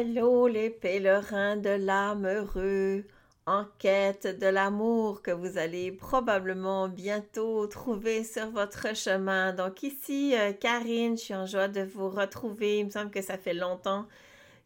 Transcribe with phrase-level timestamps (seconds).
[0.00, 3.04] Hello les pèlerins de l'âme heureux,
[3.46, 9.52] en quête de l'amour que vous allez probablement bientôt trouver sur votre chemin.
[9.52, 12.78] Donc ici, euh, Karine, je suis en joie de vous retrouver.
[12.78, 14.06] Il me semble que ça fait longtemps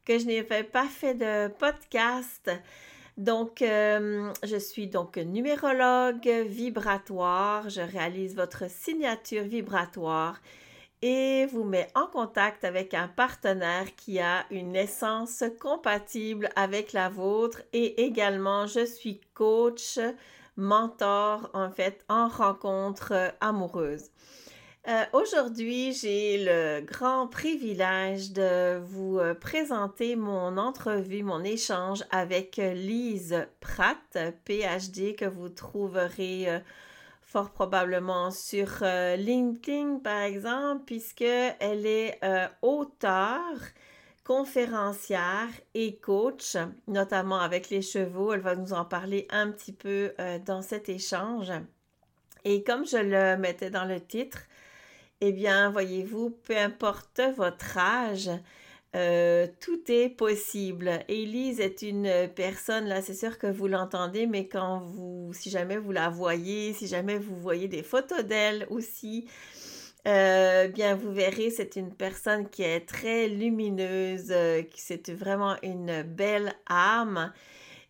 [0.04, 2.50] que je n'ai pas fait de podcast.
[3.16, 7.70] Donc, euh, je suis donc numérologue vibratoire.
[7.70, 10.42] Je réalise votre signature vibratoire
[11.02, 17.08] et vous met en contact avec un partenaire qui a une essence compatible avec la
[17.08, 19.98] vôtre et également je suis coach,
[20.56, 24.10] mentor en fait en rencontre amoureuse.
[24.88, 32.56] Euh, aujourd'hui, j'ai le grand privilège de vous euh, présenter mon entrevue, mon échange avec
[32.56, 36.58] Lise Pratt, PhD, que vous trouverez euh,
[37.32, 43.56] fort probablement sur euh, LinkedIn, par exemple, puisqu'elle est euh, auteure,
[44.22, 48.34] conférencière et coach, notamment avec les chevaux.
[48.34, 51.50] Elle va nous en parler un petit peu euh, dans cet échange.
[52.44, 54.40] Et comme je le mettais dans le titre,
[55.22, 58.28] eh bien, voyez-vous, peu importe votre âge,
[58.94, 61.00] euh, tout est possible.
[61.08, 65.78] Élise est une personne, là, c'est sûr que vous l'entendez, mais quand vous, si jamais
[65.78, 69.26] vous la voyez, si jamais vous voyez des photos d'elle aussi,
[70.06, 75.56] euh, bien, vous verrez, c'est une personne qui est très lumineuse, euh, qui c'est vraiment
[75.62, 77.32] une belle âme.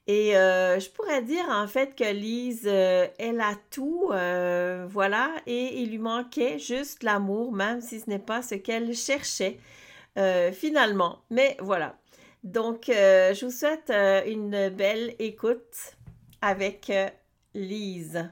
[0.06, 4.08] Et je pourrais dire en fait que Lise, elle a tout,
[4.88, 9.58] voilà, et il lui manquait juste l'amour, même si ce n'est pas ce qu'elle cherchait.
[10.18, 11.20] Euh, finalement.
[11.30, 11.96] Mais voilà.
[12.44, 15.96] Donc, euh, je vous souhaite euh, une belle écoute
[16.42, 16.92] avec
[17.54, 18.28] Lise.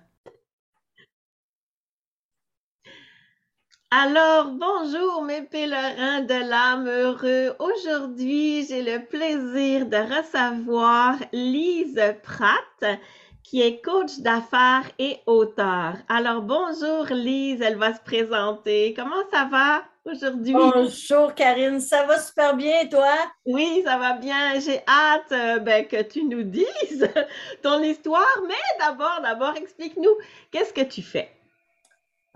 [3.93, 7.57] Alors, bonjour mes pèlerins de l'âme heureux.
[7.59, 13.01] Aujourd'hui, j'ai le plaisir de recevoir Lise Pratt,
[13.43, 15.95] qui est coach d'affaires et auteur.
[16.09, 18.95] Alors, bonjour Lise, elle va se présenter.
[18.95, 19.90] Comment ça va?
[20.11, 20.53] Aujourd'hui.
[20.53, 23.15] Bonjour Karine, ça va super bien toi?
[23.45, 24.59] Oui, ça va bien.
[24.59, 27.09] J'ai hâte euh, ben, que tu nous dises
[27.63, 30.11] ton histoire, mais d'abord, d'abord, explique-nous
[30.51, 31.31] qu'est-ce que tu fais?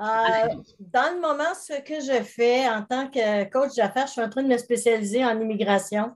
[0.01, 0.49] Euh,
[0.79, 4.29] dans le moment, ce que je fais en tant que coach d'affaires, je suis en
[4.29, 6.13] train de me spécialiser en immigration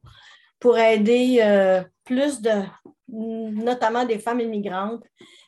[0.58, 2.62] pour aider euh, plus de,
[3.08, 5.04] notamment des femmes immigrantes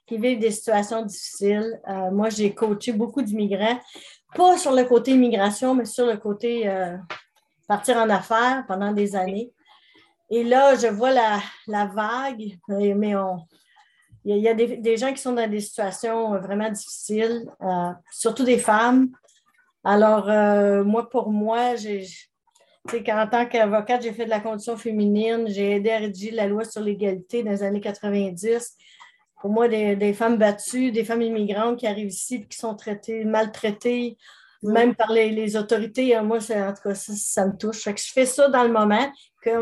[0.07, 1.81] qui vivent des situations difficiles.
[2.13, 3.79] moi, j'ai coaché beaucoup d'immigrants
[4.35, 6.97] pas sur le côté immigration, mais sur le côté euh,
[7.69, 9.53] partir en affaires pendant des années.
[10.31, 13.15] Et là, je vois la, vague, mais
[14.25, 18.59] il y a, des, gens qui sont dans des situations vraiment difficiles, euh, surtout des
[18.59, 19.11] femmes.
[19.83, 21.75] Alors, euh, moi, pour moi,
[22.87, 26.65] en tant qu'avocate, j'ai fait de la condition féminine, j'ai aidé à rédiger la loi
[26.65, 28.77] sur l'égalité dans les années 90
[29.41, 33.25] pour moi, des, femmes battues, des femmes immigrantes qui arrivent ici et qui sont traitées,
[33.25, 34.19] maltraitées,
[34.63, 36.15] même par les, autorités.
[36.15, 37.85] Hein, moi, en tout cas, ça, me touche.
[37.85, 39.11] je fais ça dans le moment.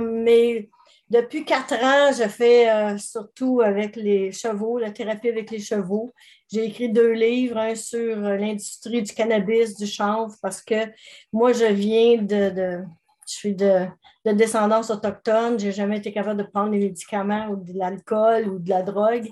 [0.00, 0.68] mais
[1.10, 6.12] depuis quatre ans, je fais euh, surtout avec les chevaux, la thérapie avec les chevaux.
[6.52, 10.86] J'ai écrit deux livres, un sur l'industrie du cannabis, du chanvre, parce que
[11.32, 12.82] moi, je viens de,
[13.26, 13.86] je suis de,
[14.26, 15.58] de descendance autochtone.
[15.58, 18.82] Je n'ai jamais été capable de prendre des médicaments ou de l'alcool ou de la
[18.82, 19.30] drogue.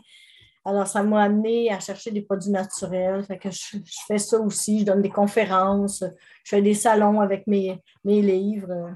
[0.66, 3.22] Alors, ça m'a amené à chercher des produits naturels.
[3.25, 4.81] Fait que je, fais ça aussi.
[4.81, 6.03] Je donne des conférences.
[6.44, 8.91] Je fais des salons avec mes, mes livres.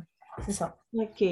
[0.45, 0.77] C'est ça.
[0.95, 1.25] OK.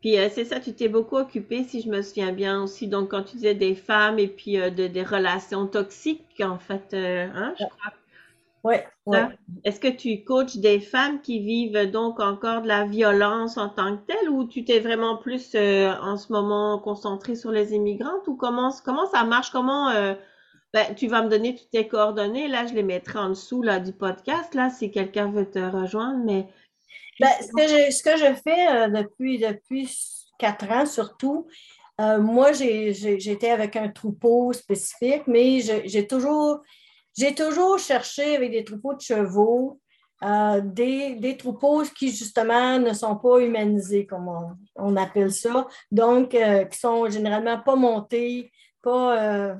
[0.00, 3.10] Puis euh, c'est ça, tu t'es beaucoup occupée, si je me souviens bien aussi, donc
[3.10, 7.28] quand tu disais des femmes et puis euh, de, des relations toxiques, en fait, euh,
[7.34, 7.92] hein, je crois
[8.64, 8.76] oui.
[9.64, 13.96] Est-ce que tu coaches des femmes qui vivent donc encore de la violence en tant
[13.96, 18.26] que telle ou tu t'es vraiment plus euh, en ce moment concentré sur les immigrantes
[18.28, 19.50] ou comment, comment ça marche?
[19.50, 20.14] Comment euh,
[20.72, 23.80] ben, tu vas me donner toutes tes coordonnées, là je les mettrai en dessous là,
[23.80, 26.46] du podcast, là, si quelqu'un veut te rejoindre, mais
[27.18, 29.90] ben, ce, que je, ce que je fais euh, depuis, depuis
[30.38, 31.46] quatre ans surtout,
[31.98, 36.62] moi j'ai été avec un troupeau spécifique, mais j'ai toujours
[37.16, 39.80] j'ai toujours cherché avec des troupeaux de chevaux
[40.22, 44.30] euh, des, troupeaux qui, justement, ne sont pas humanisés, comme
[44.76, 45.66] on, appelle ça.
[45.90, 48.52] Donc, euh, qui sont généralement pas montés,
[48.82, 49.54] pas, euh,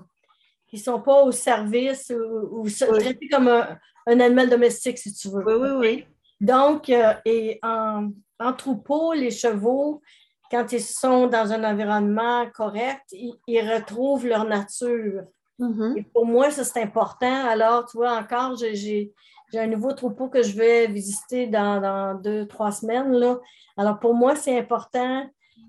[0.69, 5.45] qui ne sont pas au service ou, traités comme un, animal domestique, si tu veux.
[5.47, 6.07] Oui, oui, oui.
[6.43, 6.91] Donc,
[7.25, 10.03] et en, en, troupeau, les chevaux,
[10.51, 15.23] quand ils sont dans un environnement correct, ils retrouvent leur nature.
[15.61, 16.05] Mm-hmm.
[16.13, 17.47] pour moi, ça, c'est important.
[17.47, 19.13] Alors, tu vois, encore, j'ai
[19.55, 23.13] un nouveau troupeau que je vais visiter dans, deux, trois semaines.
[23.13, 23.39] Là.
[23.77, 25.29] Alors, pour moi, c'est important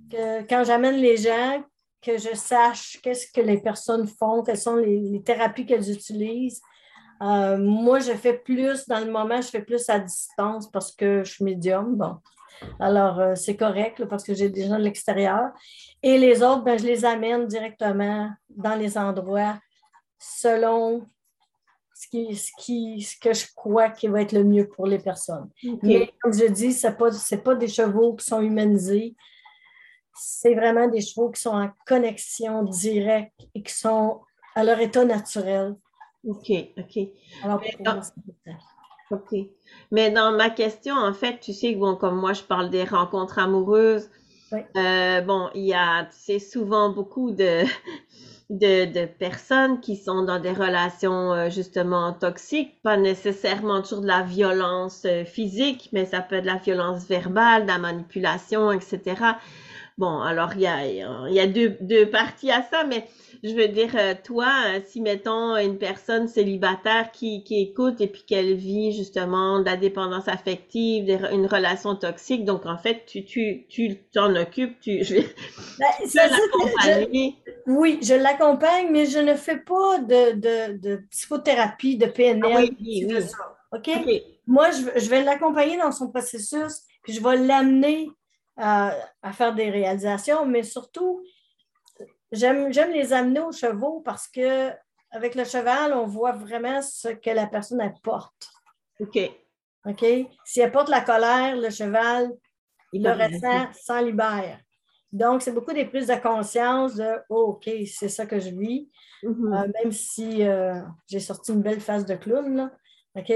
[0.09, 1.61] que quand j'amène les gens,
[2.01, 6.61] que je sache qu'est-ce que les personnes font, quelles sont les, thérapies qu'elles utilisent.
[7.21, 11.23] Euh, moi, je fais plus dans le moment, je fais plus à distance parce que
[11.23, 11.95] je suis médium.
[11.95, 12.15] Bon.
[12.79, 15.51] Alors, euh, c'est correct parce que j'ai des gens de l'extérieur.
[16.01, 19.59] Et les autres, ben, je les amène directement dans les endroits
[20.21, 21.07] selon
[21.95, 24.99] ce, qui, ce, qui, ce que je crois qui va être le mieux pour les
[24.99, 25.49] personnes.
[25.81, 27.09] Mais comme je dis, ce n'est pas,
[27.43, 29.15] pas des chevaux qui sont humanisés.
[30.13, 34.21] C'est vraiment des chevaux qui sont en connexion directe et qui sont
[34.55, 35.75] à leur état naturel.
[36.27, 37.07] OK, OK.
[37.43, 37.61] Alors,
[39.09, 39.35] OK.
[39.89, 43.39] Mais dans ma question, en fait, tu sais, bon, comme moi, je parle des rencontres
[43.39, 44.09] amoureuses.
[44.53, 47.63] Euh, bon, il y a, c'est souvent beaucoup de,
[48.51, 54.23] de, personnes qui sont dans des relations euh, justement toxiques, pas nécessairement toujours de la
[54.23, 59.15] violence euh, physique, mais ça peut être de la violence verbale, de la manipulation, etc.
[59.97, 63.05] Bon, alors il y a, il y a deux, deux parties à ça, mais
[63.43, 68.07] je veux dire, euh, toi, euh, si mettons une personne célibataire qui, qui écoute et
[68.07, 73.25] puis qu'elle vit justement de la dépendance affective, une relation toxique, donc en fait, tu
[73.25, 75.35] tu tu t'en occupes, tu je vais
[75.79, 75.87] ben,
[77.67, 82.41] oui, je l'accompagne, mais je ne fais pas de, de, de psychothérapie, de PNL.
[82.43, 83.07] Ah oui, oui,
[83.71, 83.89] OK?
[84.47, 88.09] Moi, je, je vais l'accompagner dans son processus, puis je vais l'amener
[88.57, 91.23] à, à faire des réalisations, mais surtout,
[92.31, 94.71] J'aime les amener aux chevaux parce que
[95.11, 98.49] avec le cheval, on voit vraiment ce que la personne apporte.
[99.01, 99.19] OK.
[99.85, 100.05] OK?
[100.45, 102.31] Si elle porte la colère, le cheval,
[102.93, 104.59] il le ressent, s'en libère.
[105.11, 108.89] Donc, c'est beaucoup des prises de conscience de oh, OK, c'est ça que je vis.
[109.23, 109.63] Mm-hmm.
[109.63, 112.55] Euh, même si euh, j'ai sorti une belle face de clown.
[112.55, 112.71] Là.
[113.15, 113.33] OK?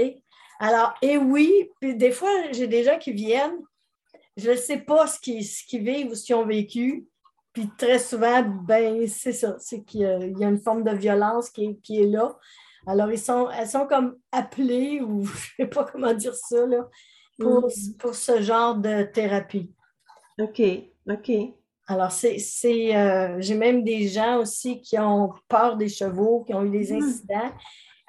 [0.58, 3.58] Alors, et oui, puis des fois, j'ai des gens qui viennent,
[4.36, 7.06] je ne sais pas ce qu'ils ce vivent ou ce qu'ils ont vécu.
[7.52, 11.78] Puis très souvent, ben, c'est ça, c'est qu'il y, a une forme de violence qui
[11.88, 12.36] est, là.
[12.86, 16.66] Alors, ils sont, elles sont comme appelées, ou je ne sais pas comment dire ça,
[16.66, 16.86] là,
[17.38, 17.96] pour, mm.
[17.98, 19.70] pour ce genre de thérapie.
[20.38, 20.62] OK,
[21.08, 21.32] OK.
[21.88, 22.36] Alors, c'est,
[22.94, 26.92] euh, j'ai même des gens aussi qui ont peur des chevaux, qui ont eu des
[26.92, 26.96] mm.
[27.02, 27.52] incidents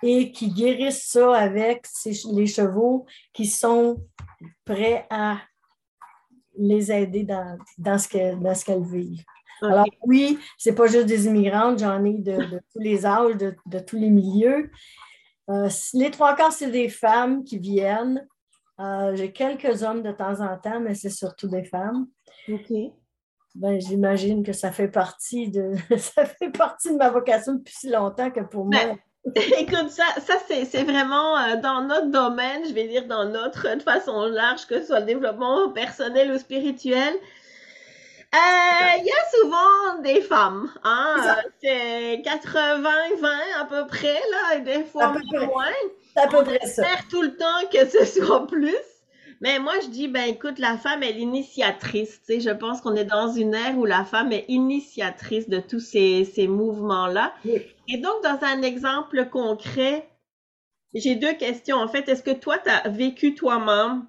[0.03, 4.03] et qui guérissent ça avec les chevaux qui sont
[4.65, 5.37] prêts à
[6.57, 9.23] les aider dans, dans ce qu'elles vivent.
[9.61, 13.97] Alors oui, c'est pas juste des immigrantes, j'en ai de, tous les âges, de, tous
[13.97, 14.71] les milieux.
[15.49, 18.27] Euh, les trois quarts, c'est des femmes qui viennent.
[18.79, 22.07] Euh, j'ai quelques hommes de temps en temps, mais c'est surtout des femmes.
[22.49, 22.71] OK.
[23.55, 27.89] Ben, j'imagine que ça fait partie de ça fait partie de ma vocation depuis si
[27.89, 28.75] longtemps que pour moi.
[28.75, 28.97] Ben,
[29.57, 33.81] écoute, ça, ça c'est vraiment euh, dans notre domaine, je vais dire dans notre de
[33.81, 37.13] façon large, que ce soit le développement personnel ou spirituel.
[38.35, 41.15] Euh, il y a souvent des femmes, hein?
[41.61, 43.25] C'est 80-20
[43.59, 45.65] à peu près, là, et des fois moins.
[46.13, 46.83] C'est à peu près ça.
[47.09, 48.75] tout le temps que ce soit plus.
[49.39, 52.19] Mais moi, je dis, ben écoute, la femme est l'initiatrice.
[52.27, 55.59] Tu sais, je pense qu'on est dans une ère où la femme est initiatrice de
[55.59, 57.33] tous ces, ces mouvements-là.
[57.87, 60.09] Et donc, dans un exemple concret,
[60.93, 61.77] j'ai deux questions.
[61.77, 64.05] En fait, est-ce que toi, tu as vécu toi-même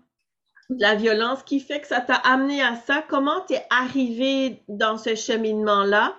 [0.70, 3.04] la violence qui fait que ça t'a amené à ça?
[3.08, 6.16] Comment t'es arrivé dans ce cheminement-là?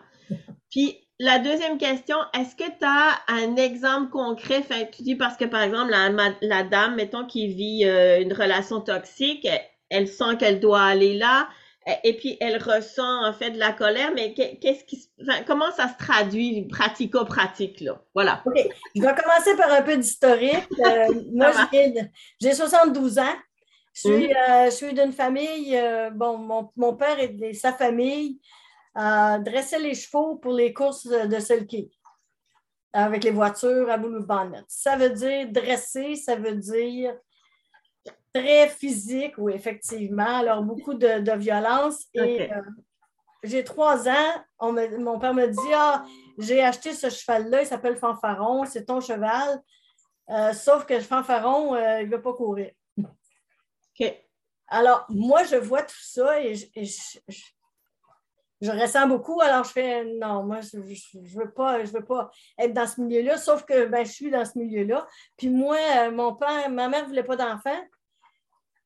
[0.70, 4.64] Puis la deuxième question, est-ce que tu as un exemple concret?
[4.94, 5.92] Tu dis parce que par exemple,
[6.42, 9.46] la, dame, mettons, qui vit euh, une relation toxique,
[9.90, 11.50] elle, sent qu'elle doit aller là,
[12.04, 15.88] et puis elle ressent en fait de la colère, mais qu'est-ce qui, enfin, comment ça
[15.88, 18.02] se traduit pratico-pratique là?
[18.14, 18.42] Voilà.
[18.46, 18.58] OK.
[18.96, 20.68] Je vais commencer par un peu d'historique.
[20.86, 21.52] Euh, moi,
[22.42, 23.36] j'ai 72 ans.
[24.06, 28.40] Euh, je suis, d'une famille, euh, bon, mon, père et, sa famille
[28.98, 31.92] euh, dressaient les chevaux pour les courses de sulky
[32.94, 34.64] avec les voitures à bonnet.
[34.68, 37.16] Ça veut dire dresser, ça veut dire
[38.42, 40.40] très physique, oui, effectivement.
[40.40, 42.06] Alors, beaucoup de, violence.
[42.14, 42.50] Et
[43.44, 46.06] j'ai trois ans, mon père me dit Ah,
[46.38, 49.62] j'ai acheté ce cheval-là, il s'appelle Fanfaron, c'est ton cheval.
[50.54, 52.72] sauf que le fanfaron, il ne veut pas courir.
[54.68, 59.42] Alors, moi, je vois tout ça et, je, ressens beaucoup.
[59.42, 63.02] Alors, je fais non, moi, je ne veux, pas, je veux pas être dans ce
[63.02, 65.08] milieu-là, sauf que ben, je suis dans ce milieu-là.
[65.38, 67.82] Puis moi, euh, mon père, ma mère ne voulait pas d'enfants.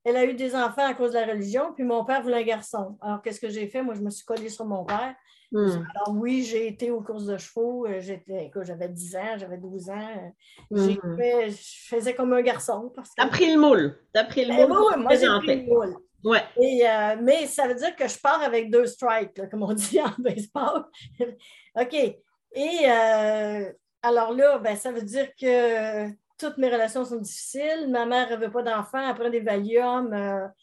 [0.04, 2.44] Elle a eu des enfants à cause de la religion, puis mon père voulait un
[2.44, 2.98] garçon.
[3.02, 3.82] Alors, qu'est-ce que j'ai fait?
[3.82, 5.16] Moi, je me suis collée sur mon père.
[5.52, 5.86] Hmm.
[5.94, 7.86] Alors oui, j'ai été aux courses de chevaux.
[7.86, 10.34] Euh, j'étais, j'avais 10 ans, j'avais 12 ans.
[10.72, 10.90] Hmm.
[10.90, 11.56] je
[11.88, 12.92] faisais comme un garçon.
[12.96, 13.16] Parce que...
[13.18, 14.00] T'as pris le moule.
[14.14, 14.98] T'as pris le ben moule.
[14.98, 15.96] moi, j'ai pris le moule.
[16.24, 16.44] Ouais.
[16.60, 20.02] Et, euh, mais ça veut dire que je pars avec deux strikes, comme on dit
[20.02, 20.86] en baseball.
[21.80, 21.94] OK.
[21.94, 27.88] Et euh, alors là, ben, ça veut dire que toutes mes relations sont difficiles.
[27.90, 30.14] Ma mère ne veut pas d'enfants, elle prend des Valium.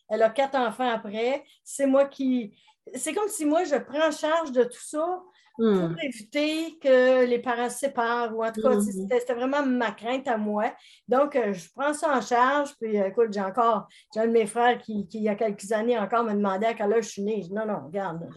[0.09, 1.45] elle a quatre enfants après.
[1.65, 2.55] C'est moi qui
[2.95, 5.23] c'est comme si moi, je prends en charge de tout ça
[5.57, 5.97] pour hmm.
[6.03, 8.35] éviter que les parents se séparent.
[8.35, 8.81] Ou en tout cas, hmm.
[8.81, 10.73] c'était vraiment ma crainte à moi.
[11.07, 12.75] Donc, euh, je prends ça en charge.
[12.81, 15.71] Puis, euh, écoute, j'ai encore, j'ai un de mes frères qui, il y a quelques
[15.73, 17.43] années encore, me demandait à quel âge je suis née.
[17.43, 18.29] Je dis, non, non, regarde.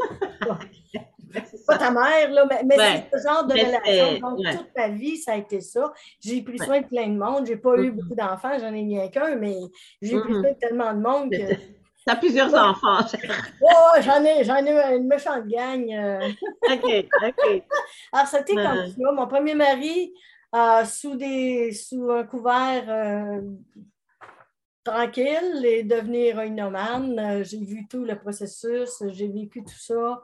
[1.34, 4.20] c'est pas ta mère, là, mais, c'est ce genre de relation.
[4.20, 5.92] Donc, toute ma vie, ça a été ça.
[6.20, 7.46] J'ai pris soin de plein de monde.
[7.46, 7.96] J'ai pas eu hmm.
[7.96, 9.58] beaucoup d'enfants, j'en ai rien qu'un, mais
[10.02, 11.56] j'ai pris soin de tellement de monde que.
[12.06, 13.00] Tu as plusieurs enfants.
[13.62, 15.90] oh, j'en ai, j'en ai une méchante gang.
[15.90, 16.30] Euh.
[16.72, 17.64] OK, OK.
[18.12, 19.12] Alors, c'était comme ça.
[19.14, 20.14] Mon premier mari,
[20.54, 23.42] euh, sous, des, sous un couvert euh,
[24.84, 27.44] tranquille, est devenu héroïnomane.
[27.46, 30.22] j'ai vu tout le processus, j'ai vécu tout ça.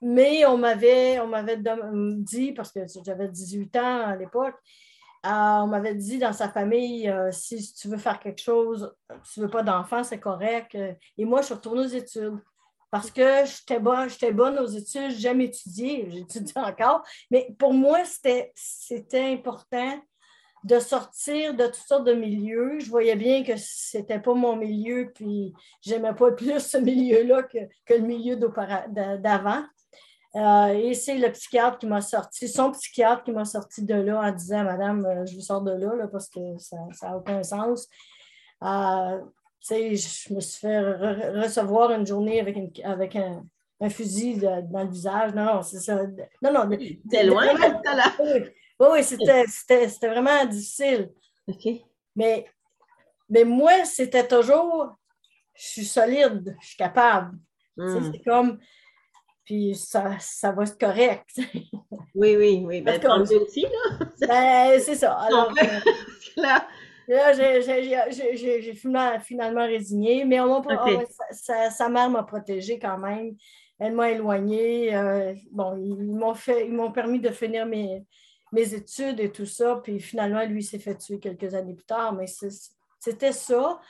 [0.00, 1.58] Mais on m'avait, on m'avait
[2.18, 4.56] dit, parce que j'avais 18 ans à l'époque,
[5.24, 8.92] on m'avait dit dans sa famille, euh, si tu veux faire quelque chose,
[9.32, 10.76] tu ne veux pas d'enfant, c'est correct.
[11.16, 12.38] Et moi, je suis retournée aux études
[12.90, 17.02] parce que j'étais bonne, bonne aux études, j'aime étudier, j'étudie encore.
[17.30, 18.52] Mais pour moi, c'était
[19.32, 20.00] important
[20.64, 22.78] de sortir de toutes sortes de milieux.
[22.78, 27.42] Je voyais bien que ce n'était pas mon milieu, puis j'aimais pas plus ce milieu-là
[27.44, 29.62] que, que, le milieu d'avant.
[30.34, 34.22] Euh, et c'est le psychiatre qui m'a sorti, son psychiatre qui m'a sorti de là
[34.22, 37.86] en disant Madame, euh, je vous sors de là, parce que ça n'a aucun sens.
[38.62, 39.20] Euh,
[39.68, 43.44] je me suis fait recevoir une journée avec, avec un,
[43.90, 45.34] fusil dans le visage.
[45.34, 46.00] Non, non, c'est ça.
[46.40, 46.70] Non, non.
[47.10, 47.80] T'es loin, là.
[48.80, 51.10] Oui, oui c'était vraiment difficile.
[52.14, 52.46] Mais,
[53.28, 54.96] mais moi, c'était toujours
[55.54, 57.36] je suis solide, je suis capable.
[57.76, 58.12] Hmm.
[58.12, 58.58] C'est comme
[59.44, 61.30] puis ça, ça va être correct.
[62.14, 62.80] oui, oui, oui.
[62.80, 64.06] Ben, aussi, là.
[64.20, 65.14] ben, c'est ça.
[65.14, 65.90] Alors, euh,
[66.36, 66.66] là,
[67.08, 70.62] là j'ai finalement résigné, mais on
[71.32, 73.34] sa, mère m'a protégée quand même.
[73.80, 74.94] Elle m'a éloignée.
[74.94, 78.04] Euh, bon, ils m'ont permis de finir mes,
[78.52, 79.80] mes études et tout ça.
[79.82, 82.26] Puis finalement, lui s'est fait tuer quelques années plus tard, mais
[82.98, 83.80] c'était ça.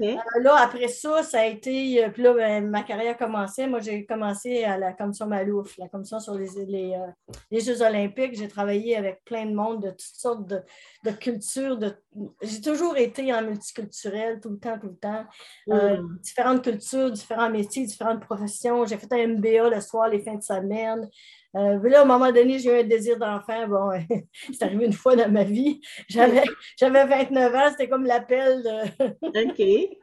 [0.00, 2.04] Euh, là, après ça, ça a été.
[2.04, 3.66] Euh, puis là, ben, ma carrière commençait.
[3.66, 7.82] Moi, j'ai commencé à la commission Malouf, la commission sur les, les, euh, les Jeux
[7.82, 8.36] Olympiques.
[8.36, 10.62] J'ai travaillé avec plein de monde de toutes sortes de,
[11.04, 11.76] de cultures.
[11.78, 11.96] De...
[12.42, 15.24] J'ai toujours été en multiculturel, tout le temps, tout le temps.
[15.66, 16.18] Mm.
[16.20, 18.86] différentes cultures, différents métiers, différentes professions.
[18.86, 21.08] J'ai fait un MBA le soir, les fins de semaine.
[21.56, 23.66] Euh, là, à un moment donné, j'ai eu un désir d'enfant.
[23.68, 23.90] Bon,
[24.52, 25.80] c'est arrivé une fois dans ma vie.
[26.08, 26.44] J'avais,
[26.80, 29.48] 29 ans, c'était comme l'appel de.
[29.50, 29.98] OK.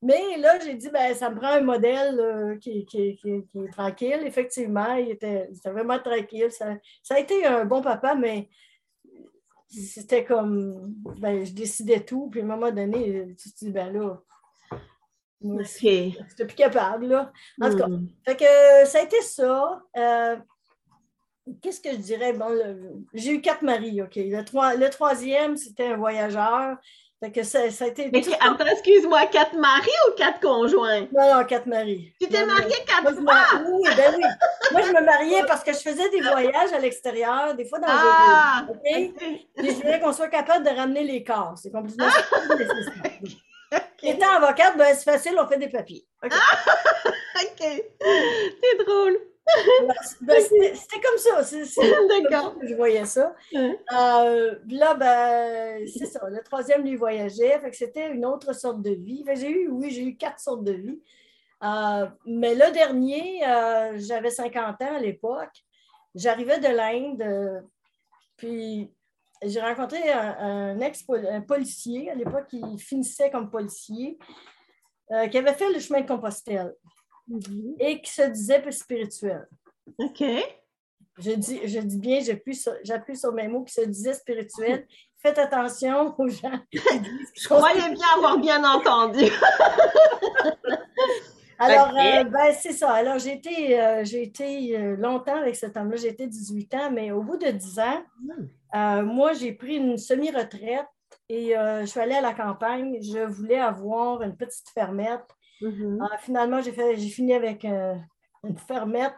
[0.00, 4.20] Mais là, j'ai dit, ben, ça me prend un modèle euh, qui, est tranquille.
[4.24, 6.50] Effectivement, il était, vraiment tranquille.
[6.50, 6.76] Ça,
[7.10, 8.48] a été un bon papa, mais
[9.68, 12.28] c'était comme, ben, je décidais tout.
[12.30, 14.22] Puis à un moment donné, tu te dis, ben là,
[15.42, 17.06] je suis plus capable.
[17.06, 17.32] Là.
[17.60, 18.08] En tout cas, hmm.
[18.24, 19.82] fait que, ça a été ça.
[19.96, 20.36] Euh,
[21.62, 22.32] qu'est-ce que je dirais?
[22.32, 22.48] Bon,
[23.14, 24.16] j'ai eu quatre maris, OK.
[24.16, 26.76] Le, troisième, c'était un voyageur.
[27.20, 28.10] Fait que ça, a été.
[28.40, 31.08] attends, excuse-moi, quatre maris ou quatre conjoints?
[31.12, 32.12] Non, non, quatre maris.
[32.20, 33.42] Tu t'es mariée quatre fois?
[33.66, 34.24] Oui, ben oui.
[34.70, 37.88] Moi, je me mariais parce que je faisais des voyages à l'extérieur, des fois dans
[37.88, 39.14] ah, OK?
[39.56, 41.54] Puis je voulais qu'on soit capable de ramener les corps.
[41.56, 42.06] C'est complètement.
[42.08, 43.10] Ah!
[44.02, 46.06] Étant avocate, ben, c'est facile, on fait des papiers.
[46.24, 46.32] OK?
[47.42, 47.84] OK.
[48.00, 49.18] C'est drôle.
[50.20, 51.42] Ben, c'était comme ça.
[51.42, 53.34] C'est que je voyais ça.
[53.54, 56.28] Euh, là, ben, c'est ça.
[56.28, 57.58] Le troisième, lui, voyageait.
[57.60, 59.24] Fait que c'était une autre sorte de vie.
[59.34, 61.02] j'ai eu, oui, j'ai eu quatre sortes de vie.
[61.64, 65.64] Euh, mais le dernier, euh, j'avais 50 ans à l'époque.
[66.14, 67.64] J'arrivais de l'Inde.
[68.36, 68.92] puis
[69.42, 74.18] j'ai rencontré un, ex-policier à l'époque qui finissait comme policier,
[75.30, 76.74] qui avait fait le chemin de Compostelle.
[77.28, 77.74] Mhm.
[77.78, 79.46] et qui se disait spirituel.
[79.98, 80.24] OK.
[81.18, 82.54] Je dis, je dis bien, j'appuie
[83.16, 84.86] sur, mes mots qui se disaient spirituel.
[85.20, 87.32] Faites attention aux gens qui disent.
[87.34, 89.24] Je croyais bien avoir bien entendu.
[91.58, 92.92] Alors, euh, ben, c'est ça.
[92.92, 95.96] Alors, j'ai été, euh, été euh, longtemps avec cet homme-là.
[95.96, 98.02] J'ai été 18 ans, mais au bout de 10 ans,
[98.72, 99.02] hmm.
[99.02, 100.86] moi, j'ai pris une semi-retraite
[101.28, 102.98] et je suis allée à la campagne.
[103.02, 105.26] Je voulais avoir une petite fermette
[105.60, 105.98] Mm-hmm.
[106.00, 109.16] Ah, finalement, j'ai fini avec une fermette,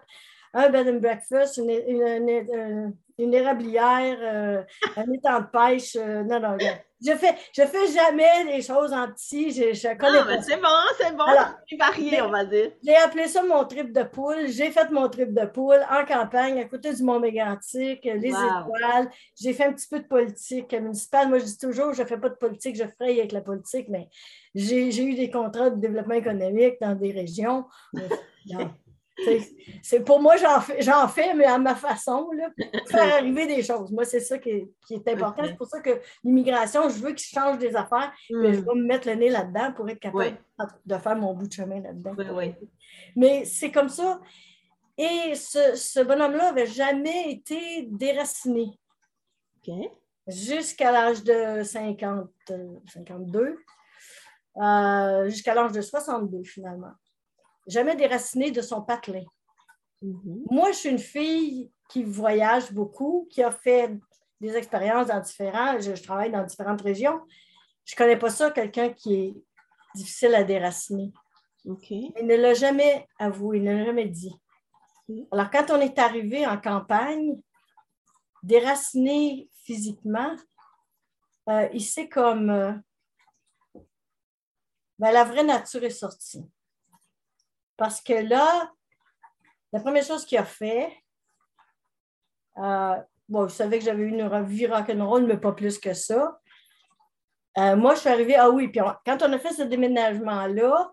[0.55, 4.63] un bed and breakfast, une, une, une, érablière, euh,
[4.97, 5.97] un étang de pêche.
[5.97, 6.57] Euh, non, non,
[7.03, 9.51] je fais, je fais jamais les choses en petit.
[9.53, 11.25] Je, je connais ah, C'est bon, c'est bon.
[11.69, 12.73] C'est varié, on va dire.
[12.85, 14.49] J'ai appelé ça mon trip de poule.
[14.49, 19.11] J'ai fait mon trip de poule en campagne, à côté du Mont Mégantic, les étoiles.
[19.41, 21.29] J'ai fait un petit peu de politique municipale.
[21.29, 23.89] Moi, je dis toujours, je ne fais pas de politique, je ferai avec la politique,
[23.89, 24.09] mais
[24.55, 27.65] j'ai eu des contrats de développement économique dans des régions.
[29.83, 33.63] C'est pour moi, j'en fais, fais, mais à ma façon, là, pour faire arriver des
[33.63, 33.91] choses.
[33.91, 35.43] Moi, c'est ça qui est, important.
[35.45, 38.65] C'est pour ça que l'immigration, je veux qu'ils changent des affaires, mais je mm.
[38.65, 40.39] vais me mettre le nez là-dedans pour être capable
[40.85, 42.15] de faire mon bout de chemin là-dedans.
[43.17, 44.21] mais c'est comme ça.
[44.99, 48.79] Et ce, bonhomme-là n'avait jamais été déraciné.
[50.27, 52.29] Jusqu'à l'âge de 50,
[52.93, 53.57] 52,
[54.57, 56.93] euh, jusqu'à l'âge de 62, finalement
[57.67, 59.25] jamais déraciné de son patelin.
[60.03, 60.45] Mm-hmm.
[60.51, 63.97] Moi, je suis une fille qui voyage beaucoup, qui a fait
[64.41, 67.21] des expériences dans différents, je, travaille dans différentes régions.
[67.85, 69.35] Je ne connais pas ça, quelqu'un qui est
[69.95, 71.13] difficile à déraciner.
[71.65, 74.35] Il ne l'a jamais avoué, il ne l'a jamais dit.
[75.31, 77.39] Alors, quand on est arrivé en campagne,
[78.43, 80.35] déraciné physiquement,
[81.49, 82.73] euh, il sait comme euh,
[84.99, 86.43] ben, la vraie nature est sortie.
[87.81, 88.71] Parce que là,
[89.73, 90.93] la première chose qu'il a fait,
[92.59, 92.97] euh,
[93.27, 96.39] bon, je savais que j'avais eu une vie rock'n'roll, mais pas plus que ça.
[97.57, 100.93] Euh, moi, je suis arrivée, ah oui, puis quand on a fait ce déménagement-là,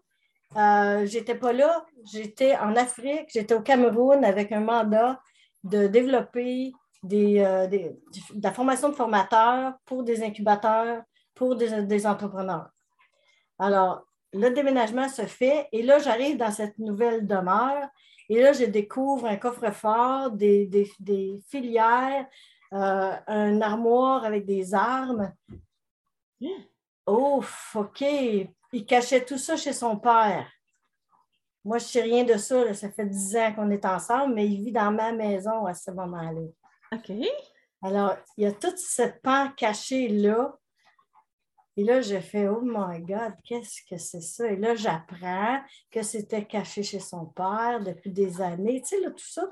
[0.55, 5.19] euh, j'étais pas là, j'étais en Afrique, j'étais au Cameroun avec un mandat
[5.65, 6.71] de développer
[7.03, 7.97] des, euh, de
[8.41, 11.03] la formation de formateurs pour des incubateurs,
[11.35, 12.69] pour des, des entrepreneurs.
[13.59, 17.87] Alors, le déménagement se fait et là, j'arrive dans cette nouvelle demeure
[18.29, 20.89] et là, je découvre un coffre-fort, des,
[21.49, 22.27] filières,
[22.73, 25.33] euh, un armoire avec des armes.
[27.05, 27.41] Oh,
[27.75, 28.01] OK.
[28.73, 30.51] Il cachait tout ça chez son père.
[31.63, 32.73] Moi, je ne sais rien de ça.
[32.73, 35.91] Ça fait dix ans qu'on est ensemble, mais il vit dans ma maison à ce
[35.91, 36.41] moment-là.
[36.93, 37.11] OK.
[37.81, 40.57] Alors, il y a toute cette pan cachée là
[41.77, 44.47] et là, je fais Oh my God, qu'est-ce que c'est ça?
[44.51, 45.59] Et là, j'apprends
[45.91, 49.43] que c'était caché chez son père depuis des années, tu sais, là, tout ça.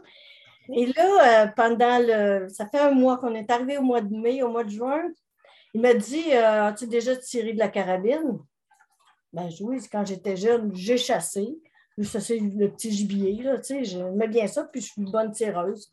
[0.74, 2.48] Et là, euh, pendant le.
[2.50, 5.04] Ça fait un mois qu'on est arrivé au mois de mai, au mois de juin.
[5.76, 8.40] Il m'a dit euh, As-tu déjà tiré de la carabine?
[9.32, 11.56] Ben oui, quand j'étais jeune, j'ai chassé.
[12.02, 15.12] Ça, c'est le petit gibier, là, tu sais, j'aimais bien ça, puis je suis une
[15.12, 15.92] bonne tireuse.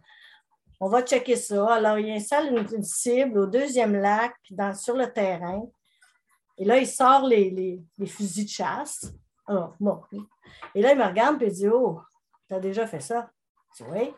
[0.81, 1.75] On va checker ça.
[1.75, 5.63] Alors, il installe une, une cible au deuxième lac dans, sur le terrain.
[6.59, 9.13] Et là, il sort les, fusils de chasse.
[9.47, 9.73] Ah,
[10.75, 12.01] et là, il me regarde et il dit Oh,
[12.49, 13.31] tu as déjà fait ça?
[13.79, 14.15] Je dis Oui.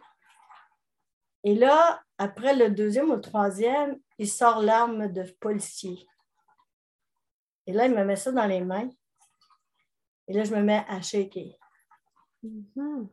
[1.44, 6.06] Et là, après le deuxième ou le troisième, il sort l'arme de policier.
[7.66, 8.88] Et là, il me met ça dans les mains.
[10.26, 11.54] Et là, je me mets à shaker.
[12.42, 13.08] Mm-hmm.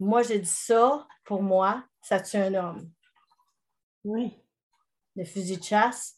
[0.00, 2.90] Moi, j'ai dit ça, pour moi, ça tue un homme.
[4.04, 4.38] Oui.
[5.16, 6.16] Le fusil de chasse,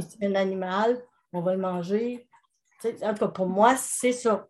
[0.00, 1.00] c'est un animal,
[1.32, 2.28] on va le manger.
[2.84, 4.48] en tout cas, pour moi, c'est ça.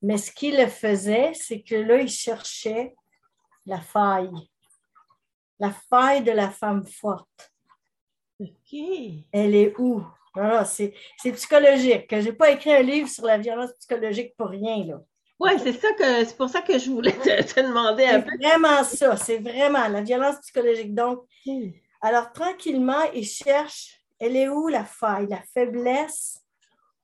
[0.00, 2.94] Mais ce qu'il le faisait, c'est que là, il cherchait
[3.66, 4.32] la faille.
[5.58, 7.52] La faille de la femme forte.
[9.32, 10.04] Elle est où?
[10.64, 10.92] c'est
[11.34, 12.06] psychologique.
[12.10, 14.84] Je n'ai pas écrit un livre sur la violence psychologique pour rien.
[14.84, 15.00] Là.
[15.38, 18.30] Oui, c'est ça que c'est pour ça que je voulais te, demander un peu.
[18.30, 20.94] C'est vraiment ça, c'est vraiment la violence psychologique.
[20.94, 21.26] Donc,
[22.00, 26.40] alors tranquillement, il cherche elle est où la faille, la faiblesse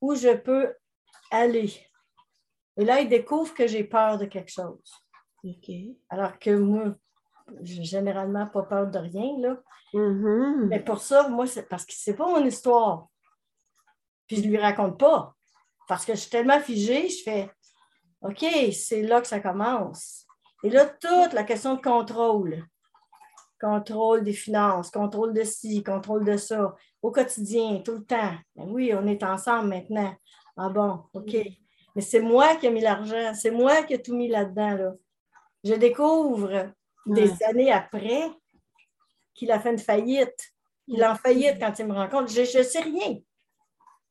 [0.01, 0.73] où je peux
[1.33, 1.73] aller?
[2.77, 4.95] Et là, il découvre que j'ai peur de quelque chose.
[6.09, 6.95] Alors que moi,
[7.63, 9.57] j'ai généralement pas peur de rien, là.
[9.93, 10.67] Mm-hmm.
[10.69, 13.09] Mais pour ça, moi, c'est parce que c'est pas mon histoire.
[14.29, 15.35] Puis je lui raconte pas.
[15.89, 17.51] Parce que je suis tellement figée, je fais
[18.21, 20.25] OK, c'est là que ça commence.
[20.63, 22.65] Et là, toute la question de contrôle
[23.61, 28.35] contrôle des finances, contrôle de ci, contrôle de ça, au quotidien, tout le temps.
[28.57, 30.15] Ben oui, on est ensemble maintenant.
[30.57, 31.37] Ah bon, OK.
[31.95, 34.75] Mais c'est moi qui ai mis l'argent, c'est moi qui ai tout mis là-dedans.
[34.75, 34.93] Là.
[35.65, 36.73] Je découvre
[37.07, 38.31] des années après
[39.35, 40.53] qu'il a fait une faillite.
[40.87, 42.31] Il est en faillite quand il me rencontre.
[42.31, 43.19] Je ne sais rien.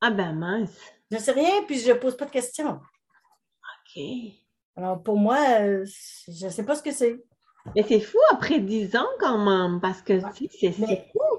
[0.00, 0.78] Ah ben mince.
[1.10, 2.80] Je ne sais rien, puis je ne pose pas de questions.
[3.96, 4.02] OK.
[4.76, 5.84] Alors pour moi, euh,
[6.28, 7.18] je ne sais pas ce que c'est.
[7.74, 10.20] Mais c'est fou après dix ans quand même, parce que
[10.60, 10.86] c'est fou.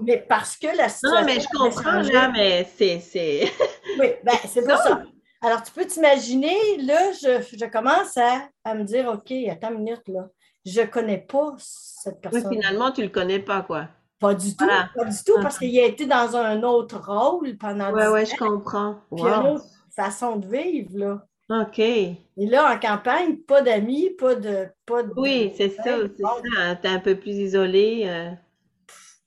[0.01, 1.19] Mais parce que la situation.
[1.19, 3.01] Non, mais je comprends, là, mais c'est.
[3.99, 5.03] oui, ben, c'est pour ça.
[5.41, 10.27] Alors, tu peux t'imaginer, là, je, commence à, me dire, OK, attends une minute, là.
[10.65, 12.45] Je ne connais pas cette personne.
[12.47, 13.87] Oui, finalement, tu ne le connais pas, quoi.
[14.19, 17.93] Pas du tout, pas du tout, parce qu'il a été dans un autre rôle pendant
[17.93, 18.97] Oui, oui, je comprends.
[19.15, 19.65] Puis une autre
[19.95, 21.25] façon de vivre, là.
[21.49, 21.79] OK.
[21.79, 25.11] Et là, en campagne, pas d'amis, pas de, pas de.
[25.17, 26.75] Oui, c'est ça, c'est ça.
[26.75, 28.03] T'es un peu plus isolé.
[28.05, 28.31] Euh.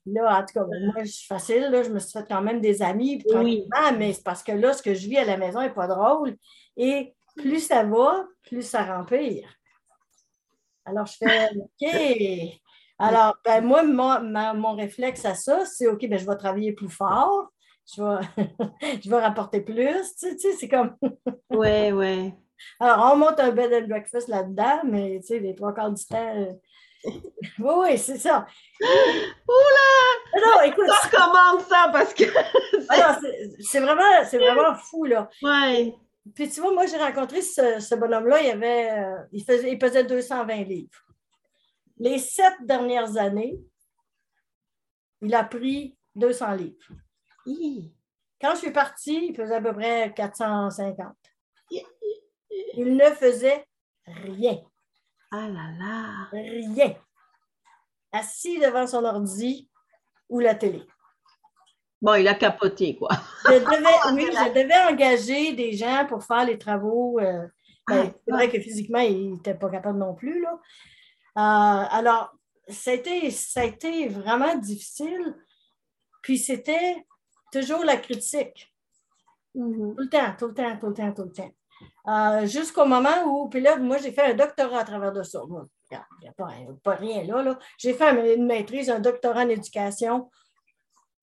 [0.05, 2.61] Là, en tout cas, moi, je suis facile, là, je me suis fait quand même
[2.61, 5.61] des amis, tranquillement, mais c'est parce que là, ce que je vis à la maison
[5.61, 6.35] n'est pas drôle.
[6.75, 9.49] Et plus ça va, plus ça rempire.
[10.85, 12.59] Alors, je fais OK.
[12.99, 16.89] Alors, ben, moi, mon, mon réflexe à ça, c'est OK, ben, je vais travailler plus
[16.89, 17.52] fort,
[17.85, 20.15] je vais, je vais rapporter plus.
[20.19, 20.95] Tu sais, c'est comme.
[21.49, 22.33] Oui, oui.
[22.79, 26.03] Alors, on monte un bed and breakfast là-dedans, mais tu sais, les trois quarts du
[26.03, 26.35] temps.
[26.35, 26.53] Euh,
[27.59, 28.47] oui, oui, c'est ça.
[28.81, 30.41] Oula!
[30.41, 30.87] Non, écoute.
[30.87, 32.23] Ça recommande ça parce que.
[33.59, 35.29] c'est vraiment, vraiment fou, là.
[35.43, 35.93] Oui.
[36.33, 40.05] Puis tu vois, moi, j'ai rencontré ce, bonhomme-là, il, avait, euh, il, faisait, il pesait
[40.05, 41.05] 220 livres.
[41.97, 43.59] Les sept dernières années,
[45.21, 46.87] il a pris 200 livres.
[47.45, 51.15] Quand je suis partie, il faisait à peu près 450.
[52.75, 53.65] Il ne faisait
[54.05, 54.57] rien.
[55.31, 56.27] Ah là là!
[56.31, 56.95] Rien.
[58.11, 59.69] Assis devant son ordi
[60.29, 60.85] ou la télé.
[62.01, 63.09] Bon, il a capoté, quoi.
[63.45, 67.19] Je devais, oui, je devais engager des gens pour faire les travaux.
[67.19, 67.47] Euh,
[67.87, 70.41] ben, ah, c'est vrai que physiquement, il n'était pas capable non plus.
[70.41, 70.59] Là.
[71.37, 72.33] Euh, alors,
[72.67, 75.35] ça a, été, ça a été vraiment difficile.
[76.21, 77.05] Puis c'était
[77.53, 78.73] toujours la critique.
[79.55, 79.95] Mm-hmm.
[79.95, 81.51] Tout le temps, tout le temps, tout le temps, tout le temps.
[82.07, 85.41] Euh, jusqu'au moment où, puis là, moi, j'ai fait un doctorat à travers de ça.
[85.49, 86.33] il n'y a
[86.83, 87.43] pas, rien là.
[87.43, 87.59] là.
[87.77, 90.29] J'ai fait une maîtrise, un doctorat en éducation.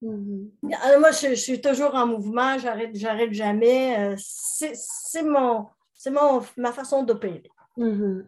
[0.02, 0.98] Mm-hmm.
[0.98, 4.14] moi, je, suis toujours en mouvement, j'arrête, j'arrête jamais.
[4.14, 7.50] Euh, c'est, mon, c'est mon, ma façon d'opérer.
[7.76, 8.24] Mm-hmm.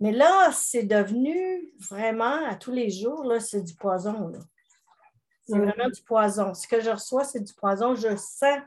[0.00, 4.32] Mais là, c'est devenu vraiment, à tous les jours, là, c'est du poison.
[5.48, 6.52] C'est vraiment du poison.
[6.52, 7.94] Ce que je reçois, c'est du poison.
[7.94, 8.58] Je sens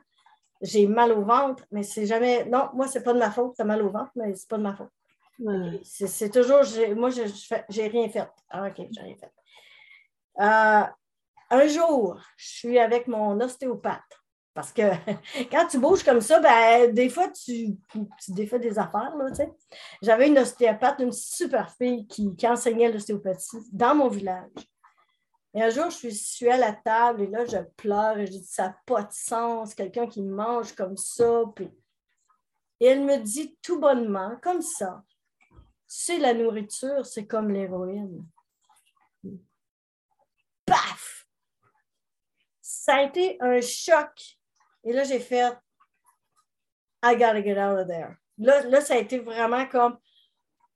[0.62, 2.46] j'ai mal au ventre, mais c'est jamais.
[2.46, 4.63] Non, moi, c'est pas de ma faute, t'as mal au ventre, mais c'est pas de
[4.63, 4.91] ma faute.
[5.84, 6.62] C'est toujours.
[6.96, 7.24] Moi, je
[7.70, 8.30] j'ai rien fait.
[8.50, 9.32] Ah, OK, j'ai rien fait.
[10.39, 10.86] Euh,
[11.50, 14.02] un jour, je suis avec mon ostéopathe.
[14.54, 14.82] Parce que
[15.52, 19.15] quand tu bouges comme ça, ben, des fois, tu, tu défais des affaires.
[19.17, 19.46] Là,
[20.02, 24.52] J'avais une ostéopathe, une super fille qui, qui enseignait l'ostéopathie dans mon village.
[25.54, 28.44] Et un jour, je suis, à la table et là, je pleure et je dis
[28.44, 31.44] Ça n'a pas de sens, quelqu'un qui mange comme ça.
[32.80, 35.04] Et elle me dit tout bonnement, comme ça
[35.86, 38.26] C'est la nourriture, c'est comme l'héroïne.
[40.66, 41.28] Paf
[42.62, 44.40] Ça a été un choc.
[44.84, 45.52] Et là, j'ai fait
[47.04, 48.18] I gotta get out of there.
[48.38, 49.98] Là, là, ça a été vraiment comme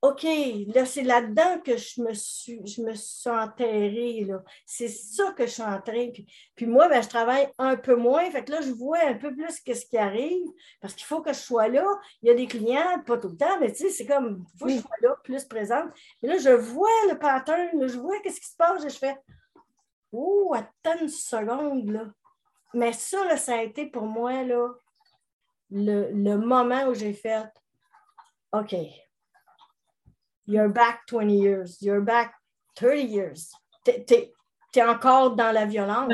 [0.06, 0.24] OK,
[0.68, 4.28] là, c'est là-dedans que je me suis, je me suis enterrée.
[4.64, 6.10] C'est ça que je suis en train.
[6.56, 8.30] Puis, moi, ben, je travaille un peu moins.
[8.30, 10.48] Fait que là, je vois un peu plus ce qui arrive
[10.80, 11.84] parce qu'il faut que je sois là.
[12.22, 14.60] Il y a des clients, pas tout le temps, mais tu sais, c'est comme, il
[14.60, 15.90] faut que je sois là, plus présente.
[16.22, 19.18] Et là, je vois le pattern, je vois qu'est-ce qui se passe et je fais,
[20.12, 22.06] oh, attends une seconde, là.
[22.76, 24.70] Mais ça, ça a été pour moi, là,
[25.72, 27.48] le, le moment où j'ai fait,
[28.52, 28.76] OK,
[30.48, 31.82] You're back 20 years.
[31.82, 32.34] You're back
[32.76, 33.52] 30 years.
[33.84, 36.12] Tu es, encore dans la violence.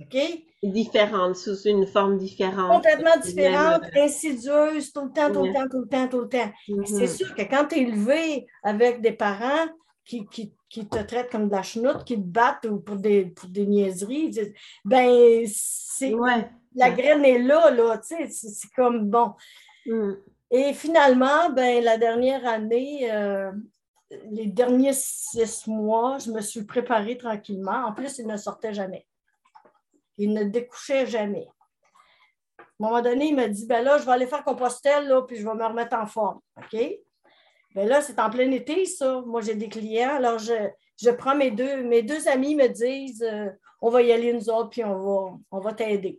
[0.00, 0.16] OK?
[0.62, 2.72] Différente, sous une forme différente.
[2.72, 6.52] Complètement différente, insidieuse, tout le temps, tout le temps, tout le temps, tout le temps.
[6.86, 9.66] C'est sûr que quand tu es élevé avec des parents
[10.04, 13.48] qui, qui, qui, te traitent comme de la chenoute, qui te battent pour des, pour
[13.48, 14.32] des niaiseries,
[14.84, 16.12] ben, c'est.
[16.76, 19.34] La graine est là, là, tu sais, c'est comme bon.
[19.86, 20.14] Mm.
[20.50, 23.50] Et finalement, ben, la dernière année, euh,
[24.30, 27.86] les derniers six mois, je me suis préparée tranquillement.
[27.86, 29.06] En plus, il ne sortait jamais.
[30.18, 31.48] Il ne découchait jamais.
[32.58, 35.22] À un moment donné, il m'a dit ben là, je vais aller faire Compostelle, là,
[35.22, 36.40] puis je vais me remettre en forme.
[36.56, 36.78] OK?
[37.74, 39.22] Ben là, c'est en plein été, ça.
[39.26, 40.16] Moi, j'ai des clients.
[40.16, 44.32] Alors, je, prends mes deux, mes deux amis me disent euh, on va y aller
[44.32, 46.18] nous autres, puis on va, on va t'aider.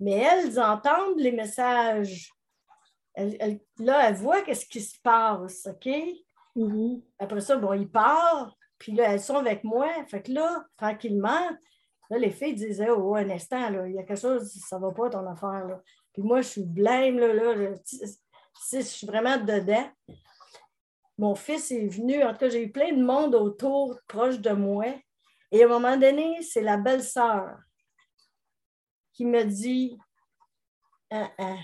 [0.00, 2.32] Mais elles entendent les messages
[3.16, 5.88] là, elle voit qu'est-ce qui se passe, OK?
[6.56, 7.02] Mm-hmm.
[7.18, 9.88] Après ça, bon, il part, puis là, elles sont avec moi.
[10.08, 11.48] Fait que là, tranquillement,
[12.10, 14.82] là, les filles disaient, oh, un instant, là, il y a quelque chose, ça ne
[14.82, 15.80] va pas ton affaire, là.
[16.12, 19.88] Puis moi, je suis blême, là, là, je, suis vraiment dedans.
[21.16, 24.50] Mon fils est venu, en tout cas, j'ai eu plein de monde autour, proche de
[24.50, 24.86] moi.
[25.50, 27.56] Et à un moment donné, c'est la belle-sœur
[29.12, 29.96] qui me dit,
[31.10, 31.56] ah, ah,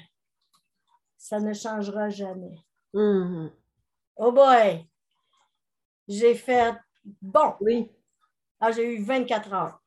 [1.28, 2.54] ça ne changera jamais.
[2.94, 3.50] Mhm.
[4.16, 4.86] Oh boy!
[6.08, 6.74] J'ai fait
[7.20, 7.54] bon.
[7.60, 7.90] Oui.
[8.60, 9.82] Ah, j'ai eu 24 heures.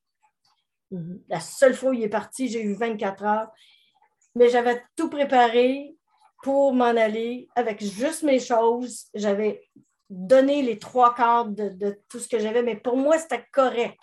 [0.92, 1.24] Mhm.
[1.30, 3.52] La seule fois où il est parti, j'ai eu 24 heures.
[4.36, 5.96] Mais j'avais tout préparé
[6.44, 9.08] pour m'en aller avec juste mes choses.
[9.16, 9.64] J'avais
[10.10, 14.00] donné les trois quarts de, de tout ce que j'avais, mais pour moi, c'était correct.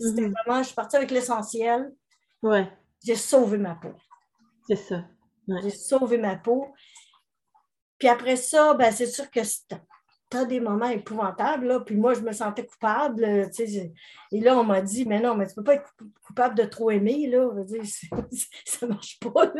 [0.00, 0.34] C'était Mhm.
[0.44, 1.94] vraiment, je suis partie avec l'essentiel.
[2.42, 2.68] Ouais,
[3.04, 3.92] J'ai sauvé ma peau.
[4.66, 5.04] c'est ça.
[5.62, 6.74] J'ai sauvé ma peau.
[7.98, 11.66] Puis après ça, ben, c'est sûr que tu as des moments épouvantables.
[11.66, 11.80] Là.
[11.80, 13.48] Puis moi, je me sentais coupable.
[14.32, 16.56] Et là, on m'a dit, mais non, mais tu ne peux pas être cou- coupable
[16.56, 17.28] de trop aimer.
[17.28, 17.48] Là.
[17.64, 17.82] Dire,
[18.64, 19.52] ça ne marche pas.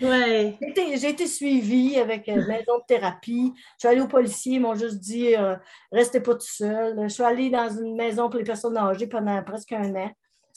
[0.00, 0.58] Ouais.
[0.76, 3.52] J'ai été, suivie avec euh, maison de thérapie.
[3.56, 5.56] Je suis allée aux policiers, ils m'ont juste dit euh,
[5.92, 6.98] restez pas tout seul.
[7.02, 10.10] Je suis allée dans une maison pour les personnes âgées pendant presque un an.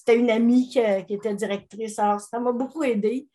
[0.07, 1.99] C'était une amie qui, qui était directrice.
[1.99, 3.27] Alors, ça m'a beaucoup aidée.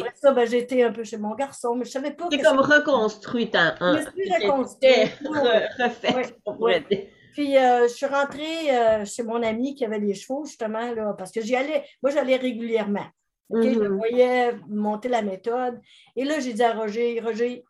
[0.00, 2.38] Après ça, ben, été un peu chez mon garçon, mais je ne savais pas C'est
[2.38, 5.20] comme reconstruite en, en- Je suis reconstruite.
[5.22, 7.08] re- refait, Ouais, on pourrait dire.
[7.34, 11.12] Puis euh, je suis rentrée euh, chez mon ami qui avait les chevaux, justement, là,
[11.12, 13.06] parce que j'y allais, moi j'allais régulièrement.
[13.50, 13.62] OK?
[13.64, 13.96] Je le Mhm.
[13.98, 15.78] voyais monter la méthode.
[16.16, 17.64] Et là, j'ai dit à Roger, Roger,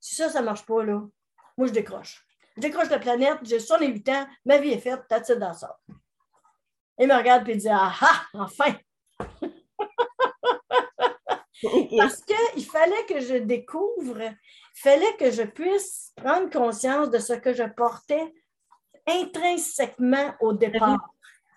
[0.00, 1.02] si ça, ça ne marche pas, là,
[1.56, 2.26] moi je décroche.
[2.56, 5.78] Je décroche la planète, j'ai 68 ans, ma vie est faite, t'as dans ça?
[7.00, 8.74] Il me regarde et il dit Ah ah, enfin!
[11.96, 14.36] Parce qu'il fallait que je découvre, il
[14.74, 18.32] fallait que je puisse prendre conscience de ce que je portais
[19.06, 20.98] intrinsèquement au départ.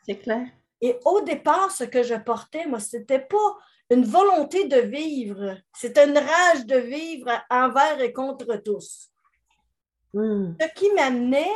[0.05, 0.47] C'est clair.
[0.81, 3.57] Et au départ, ce que je portais, moi, ce n'était pas
[3.89, 9.09] une volonté de vivre, c'était une rage de vivre envers et contre tous.
[10.13, 10.57] Mhm.
[10.59, 11.51] Ce qui m'amenait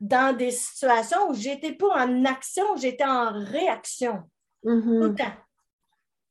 [0.00, 4.22] dans des situations où je n'étais pas en action, j'étais en réaction.
[4.62, 5.16] Tout le Mhm.
[5.16, 5.32] temps.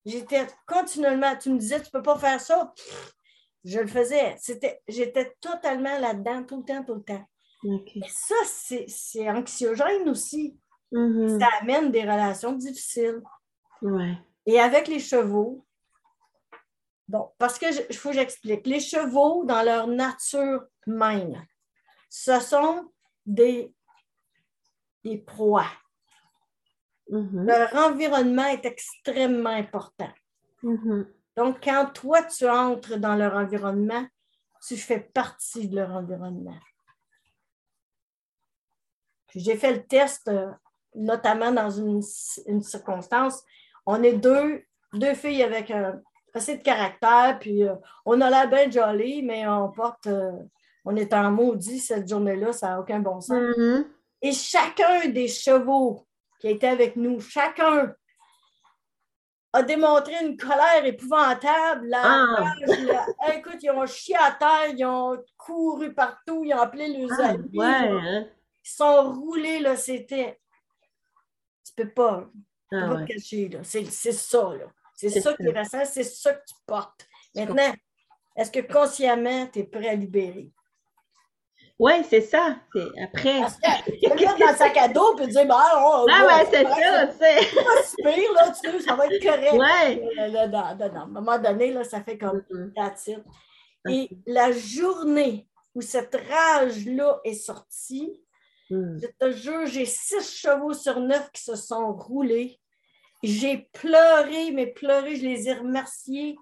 [0.06, 2.74] J'étais continuellement, tu me disais, tu ne peux pas faire ça.
[3.66, 4.36] Je le faisais.
[4.40, 7.26] C'était, j'étais totalement là-dedans, tout le temps, tout le temps.
[8.10, 10.58] Ça, c'est, c'est anxiogène aussi.
[10.92, 11.40] Mhm.
[11.40, 13.22] Ça amène des relations difficiles.
[13.82, 14.14] Ouais.
[14.46, 15.66] Et avec les chevaux,
[17.10, 18.66] bon, parce que il faut que j'explique.
[18.66, 21.46] Les chevaux, dans leur nature même,
[22.10, 22.90] ce sont
[23.28, 23.72] des,
[25.04, 25.70] des proies.
[27.10, 27.46] Mhm.
[27.46, 30.12] Leur environnement est extrêmement important.
[30.64, 31.08] Mhm.
[31.36, 34.06] Donc, quand toi, tu entres dans leur environnement,
[34.66, 36.58] tu fais partie de leur environnement.
[39.36, 40.52] J'ai fait le test, euh,
[40.96, 42.02] notamment dans une,
[42.48, 43.44] une circonstance.
[43.86, 46.02] On est deux, deux filles avec un,
[46.34, 50.32] assez de caractère, puis euh, on a l'air bien jolly, mais on porte, euh,
[50.90, 53.38] on est en maudit cette journée-là, ça n'a aucun bon sens.
[53.58, 53.86] Mhm.
[54.22, 56.08] Et chacun des chevaux
[56.40, 57.94] qui était avec nous, chacun
[59.52, 61.88] a démontré une colère épouvantable.
[61.88, 62.54] La Ah.
[63.36, 67.24] Écoute, ils ont chié à terre, ils ont couru partout, ils ont appelé leurs Ah,
[67.32, 67.50] amis.
[67.54, 68.28] ouais, hein?
[68.64, 70.40] Ils sont roulés, là, c'était...
[71.66, 73.06] Tu peux pas, tu peux Ah, pas ouais.
[73.06, 73.60] te cacher, là.
[73.64, 74.66] C'est ça, là.
[74.96, 75.34] C'est ça ça.
[75.36, 77.06] qui est restant, c'est ça que tu portes.
[77.36, 77.74] Maintenant,
[78.38, 80.50] est-ce que consciemment, tu es prêt à libérer?
[81.80, 82.56] Ouais, c'est ça.
[82.74, 83.40] C'est après.
[83.40, 86.06] Parce que tu peux le mettre dans le sac à dos et dire, ben, on,
[86.12, 87.56] Ah ouais, c'est ça, tu sais.
[87.56, 89.54] pas si pire, là, tu sais, ça va être correct.
[89.54, 90.04] Ouais.
[90.20, 92.44] Euh, à un moment donné, là, ça fait comme
[92.76, 93.20] that's it.
[93.90, 98.24] Et la journée où cette rage-là est sortie,
[98.70, 99.00] Mhm.
[99.02, 102.60] je te jure, j'ai six chevaux sur neuf qui se sont roulés.
[103.24, 106.36] J'ai pleuré, mais pleuré, je les ai remerciés.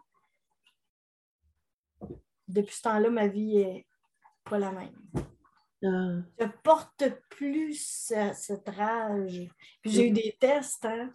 [2.48, 3.86] Depuis ce temps-là, ma vie est
[4.50, 4.96] pas la même.
[5.84, 6.22] Ah.
[6.40, 7.76] Je porte plus
[8.08, 9.48] ce- cette rage.
[9.84, 11.12] J'ai eu des tests, hein?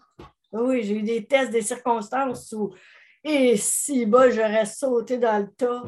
[0.53, 2.73] Oui, j'ai eu des tests, des circonstances où,
[3.25, 5.83] et si bas, j'aurais sauté dans le tas.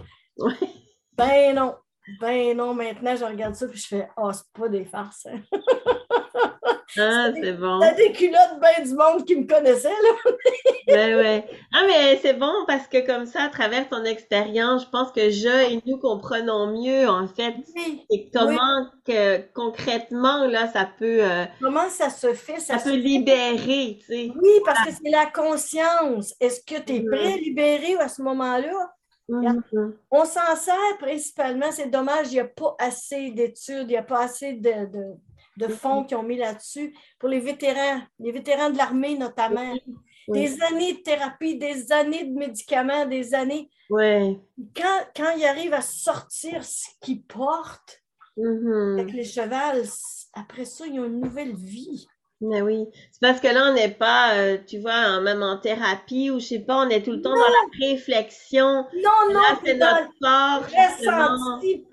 [1.17, 1.75] Ben non,
[2.21, 5.27] ben non, maintenant je regarde ça puis je fais, ah, c'est pas des farces.
[5.27, 5.41] Hein?
[6.99, 7.81] Ah, c'est bon.
[7.81, 10.31] T'as des culottes ben du monde qui me connaissait, là.
[10.88, 11.47] Ouais, ouais.
[11.73, 15.31] Ah, mais c'est bon parce que comme ça, à travers ton expérience, je pense que
[15.31, 18.05] je et nous comprenons mieux, en fait, Oui.
[18.11, 22.59] et comment que concrètement, là, ça peut, euh, Comment ça se fait?
[22.61, 24.33] Ça, ça se peut libérer, tu sais.
[24.37, 26.35] Oui, parce que c'est la conscience.
[26.41, 28.93] Est-ce que tu es prêt à libérer à ce moment-là?
[29.29, 29.97] Mhm.
[30.11, 31.71] On s'en sert principalement.
[31.71, 35.15] C'est dommage, il n'y a pas assez d'études, il n'y a pas assez de, de-
[35.59, 36.95] de fonds qui ont mis là-dessus.
[37.19, 39.75] Pour les vétérans, les vétérans de l'armée notamment.
[40.29, 43.69] Des années de thérapie, des années de médicaments, des années.
[43.91, 44.39] Ouais.
[44.77, 48.01] Quand, quand ils arrivent à sortir ce qu'ils portent
[48.37, 48.99] Mhm.
[49.01, 49.83] avec les chevals,
[50.33, 52.07] après ça, ils ont une nouvelle vie.
[52.43, 56.31] Mais oui, c'est parce que là, on n'est pas, euh, tu vois, même en thérapie
[56.31, 58.87] ou je sais pas, on est tout le temps dans la réflexion.
[59.05, 61.87] Non, non, Là, c'est notre corps, ressenti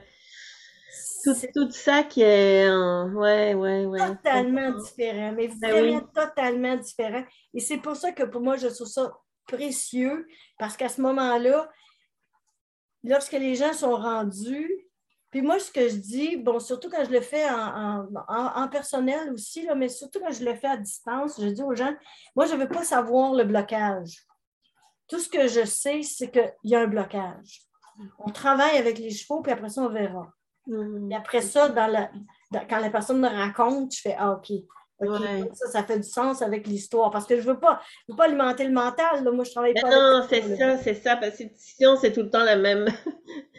[1.24, 4.17] tout, tout ça qui est, en- ouais, ouais, ouais.
[4.24, 6.08] totalement différent, mais Ben vraiment oui.
[6.13, 7.24] totalement différent.
[7.54, 9.13] Et c'est pour ça que pour moi, je trouve ça
[9.48, 11.69] précieux, parce qu'à ce moment-là,
[13.04, 14.69] lorsque les gens sont rendus,
[15.36, 19.34] puis moi, ce que je dis, bon, surtout quand je le fais en, en- personnel
[19.34, 21.93] aussi, là, mais surtout quand je le fais à distance, je dis aux gens,
[22.38, 24.26] moi, je ne veux pas savoir le blocage.
[25.10, 27.63] Tout ce que je sais, c'est qu'il y a un blocage.
[28.19, 30.32] On travaille avec les chevaux, puis après ça, on verra.
[31.12, 32.10] Et après ça, dans la,
[32.52, 34.54] dans- quand la personne me raconte, je fais Ah, OK.
[35.01, 35.49] Ouais.
[35.53, 37.12] ça, ça fait du sens avec l'histoire.
[37.12, 39.23] Parce que je ne veux pas, je veux pas alimenter le mental.
[39.23, 39.31] là.
[39.31, 42.21] Moi, je ne travaille pas non, c'est ça, c'est ça, parce que sinon, c'est tout
[42.21, 42.86] le temps la même.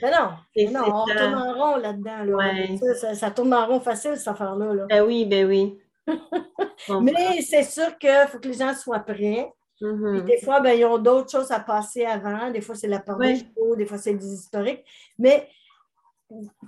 [0.02, 1.14] Mais non, mais non, on ça.
[1.14, 2.24] tourne en rond là-dedans.
[2.24, 2.36] là.
[2.36, 2.76] Ouais.
[2.78, 4.72] Ça, ça- ça tourne en rond facile, cette affaire-là.
[4.74, 4.86] là.
[4.88, 5.78] Ben oui, ben oui.
[7.02, 9.52] Mais c'est sûr qu'il faut que les gens soient prêts.
[9.78, 10.24] Mhm.
[10.24, 12.50] des fois, ben, ils ont d'autres choses à passer avant.
[12.50, 13.42] Des fois, c'est la part Ouais.
[13.76, 14.82] des fois, c'est des historiques.
[15.18, 15.46] Mais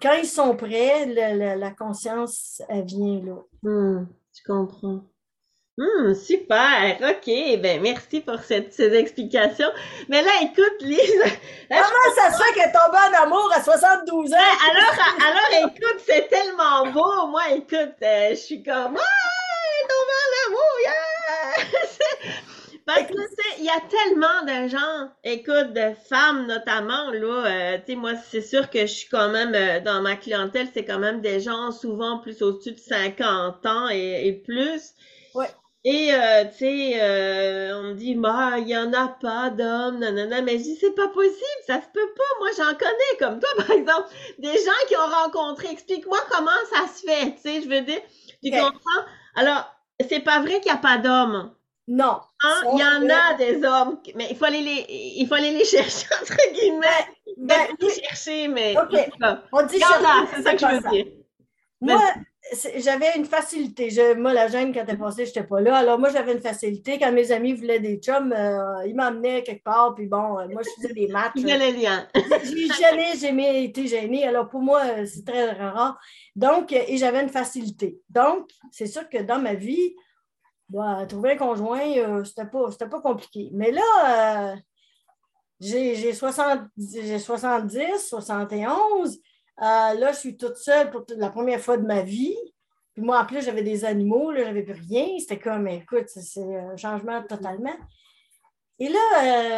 [0.02, 3.36] quand ils sont prêts, le- la conscience, elle vient là.
[3.62, 4.04] Hmm,
[4.38, 5.04] je comprends.
[5.78, 9.70] Hmm, super, ok, ben merci pour cette, ces explications.
[10.08, 10.98] Mais là, écoute, Lise,
[11.68, 14.36] Comment ça se fait qu'elle est tombée en amour à 72 ans?
[14.36, 17.28] alors, alors écoute, c'est tellement beau.
[17.28, 19.12] Moi, écoute, euh, je suis comme, ah,
[19.70, 22.32] elle est tombée en amour, yeah!
[22.88, 27.74] Parce que, tu sais, il y a tellement de gens, écoute, de femmes notamment, là,
[27.76, 30.68] euh, tu sais, moi, c'est sûr que je suis quand même, euh, dans ma clientèle,
[30.74, 34.94] c'est quand même des gens souvent plus au-dessus de 50 ans et, et plus.
[35.34, 35.54] Ouais.
[35.84, 39.98] Et, euh, tu sais, euh, on me dit, bah, il y en a pas d'hommes,
[40.00, 42.38] nanana, mais je dis, c'est pas possible, ça se peut pas.
[42.40, 45.68] Moi, j'en connais, comme toi, par exemple, des gens qui ont rencontré.
[45.70, 48.00] Explique-moi comment ça se fait, tu sais, je veux dire,
[48.42, 48.54] tu Ok.
[48.54, 49.04] comprends?
[49.36, 49.72] Alors,
[50.08, 51.54] c'est pas vrai qu'il y a pas d'hommes.
[51.90, 52.20] Non.
[52.44, 55.52] Hein, il y en a des hommes, mais il faut aller les, il faut aller
[55.52, 56.86] les chercher, entre guillemets.
[57.38, 59.08] Ben, Pas les chercher, mais Ok.
[59.52, 61.06] on dit il y en a, chercher, c'est ça que je veux dire.
[61.80, 62.00] Moi,
[62.76, 63.88] j'avais une facilité.
[63.90, 65.76] Je- moi, la gêne, quand elle passée, je n'étais pas là.
[65.76, 66.98] Alors, moi, j'avais une facilité.
[66.98, 69.94] Quand mes amis voulaient des chums, euh, ils m'emmenaient quelque part.
[69.94, 71.32] Puis bon, euh, moi, je faisais des matchs.
[71.36, 72.06] A les liens.
[72.42, 74.26] J'ai jamais, jamais été gênée.
[74.26, 75.98] Alors, pour moi, euh, c'est très rare.
[76.36, 78.00] Donc, euh, et j'avais une facilité.
[78.10, 79.94] Donc, c'est sûr que dans ma vie,
[80.68, 83.50] bah, trouver un conjoint, euh, c'était pas, pas compliqué.
[83.52, 84.56] Mais là, euh,
[85.60, 89.16] j'ai j'ai 60 j'ai 70, 71.
[89.16, 89.20] Euh,
[89.60, 92.36] là, je suis toute seule pour la première fois de ma vie.
[92.94, 95.06] Puis moi, en plus, j'avais des animaux, là, j'avais plus rien.
[95.18, 97.74] C'était comme, écoute, c'est un changement totalement.
[98.80, 98.98] Et là,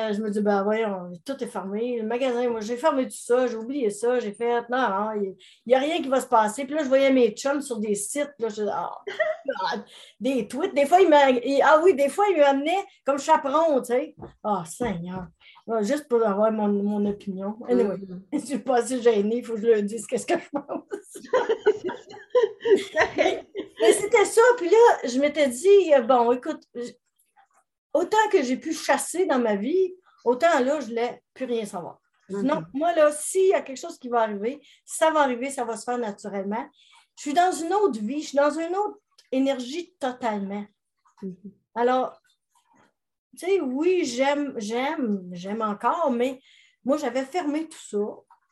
[0.09, 1.99] euh, je me dis, ben voyons, tout est fermé.
[2.01, 5.35] Le magasin, moi, j'ai fermé tout ça, j'ai oublié ça, j'ai fait, non, non, il
[5.67, 6.65] n'y a rien qui va se passer.
[6.65, 9.85] Puis là, je voyais mes chums sur des sites, là, je God,
[10.21, 10.75] des tweets.
[10.75, 14.15] Des fois, ils m'a- ils- ah oui, des fois, ils m'amenaient comme chaperon, tu sais.
[14.43, 15.27] Ah, Seigneur.
[15.71, 17.57] Ah, Juste pour avoir mon, mon opinion.
[17.69, 17.97] Anyway,
[18.33, 20.83] je suis pas assez gênée, il faut que je leur dise qu'est-ce que je pense.
[23.83, 24.43] Mais c'était ça.
[24.57, 26.63] Puis là, je m'étais dit, euh, bon, écoute,
[27.93, 31.65] autant que j'ai pu chasser dans ma vie, autant là, je ne voulais plus rien
[31.65, 32.01] savoir.
[32.29, 35.51] Dis, Non, moi, là, s'il y a quelque chose qui va arriver, ça va arriver,
[35.51, 36.69] ça va se faire naturellement.
[37.17, 38.99] Je suis dans une autre vie, je suis dans une autre
[39.33, 40.65] énergie totalement.
[41.23, 41.35] Mhm.
[41.75, 42.21] Alors,
[43.39, 46.41] tu sais, oui, j'aime, j'aime, j'aime encore, mais
[46.85, 47.99] moi, j'avais fermé tout ça,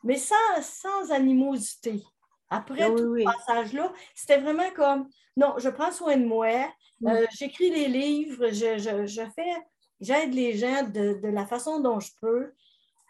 [0.05, 2.03] mais sans, sans animosité.
[2.51, 3.25] Après oui, tout oui.
[3.25, 6.69] ce passage-là, c'était vraiment comme, non, je prends soin de moi,
[7.01, 7.09] Mm.
[7.09, 9.55] euh, j'écris des livres, je, je- je fais,
[10.01, 12.53] j'aide les gens de, de la façon dont je peux,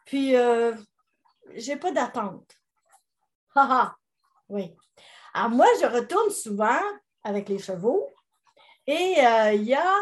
[0.05, 0.74] puis euh,
[1.55, 2.51] j'ai pas d'attente.
[3.55, 3.96] Haha,
[4.51, 4.77] oui.
[5.33, 6.81] Alors moi, je retourne souvent
[7.24, 8.12] avec les chevaux
[8.87, 9.94] et euh, il y a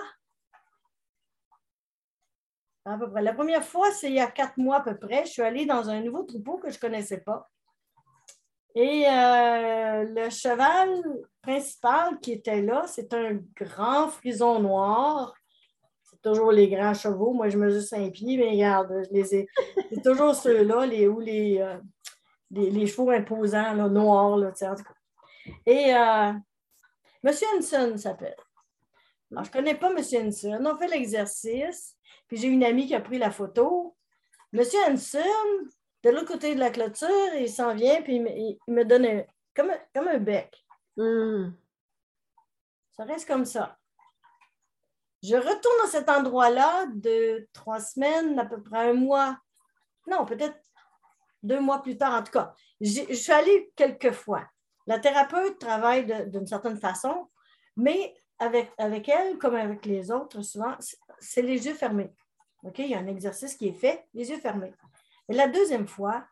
[2.84, 3.22] à peu près.
[3.22, 5.24] La première fois, c'est il y a quatre mois à peu près.
[5.26, 7.48] Je suis allée dans un nouveau troupeau que je ne connaissais pas.
[8.78, 11.02] Et euh, le cheval
[11.40, 15.34] principal qui était là, c'est un grand frison noir.
[16.02, 17.32] C'est toujours les grands chevaux.
[17.32, 18.92] Moi, je mesure cinq pieds, mais regarde.
[19.24, 21.78] C'est toujours ceux-là, les, les, euh,
[22.50, 25.52] les, chevaux imposants, noirs, là, en tout cas.
[25.64, 26.32] Et euh,
[27.24, 27.34] M.
[27.56, 28.36] Hanson s'appelle.
[29.30, 29.96] Je ne connais pas M.
[29.98, 30.62] Hanson.
[30.66, 31.96] On fait l'exercice.
[32.28, 33.96] Puis j'ai une amie qui a pris la photo.
[34.52, 35.22] Monsieur Hanson,
[36.06, 39.06] de l'autre côté de la clôture, il s'en vient, puis il me, il me donne
[39.06, 39.24] un,
[39.56, 40.64] comme, un, comme un bec.
[40.96, 41.52] Mhm.
[42.92, 43.76] Ça reste comme ça.
[45.24, 49.36] Je retourne à cet endroit-là de trois semaines, à peu près un mois.
[50.06, 50.56] Non, peut-être
[51.42, 52.54] deux mois plus tard, en tout cas.
[52.80, 54.46] Je suis allée quelques fois.
[54.86, 57.28] La thérapeute travaille d'une certaine façon,
[57.76, 60.76] mais avec, avec elle, comme avec les autres, souvent,
[61.18, 62.14] c'est les yeux fermés.
[62.62, 62.78] OK?
[62.78, 64.72] Il y a un exercice qui est fait, les yeux fermés.
[65.28, 66.26] Et la deuxième fois,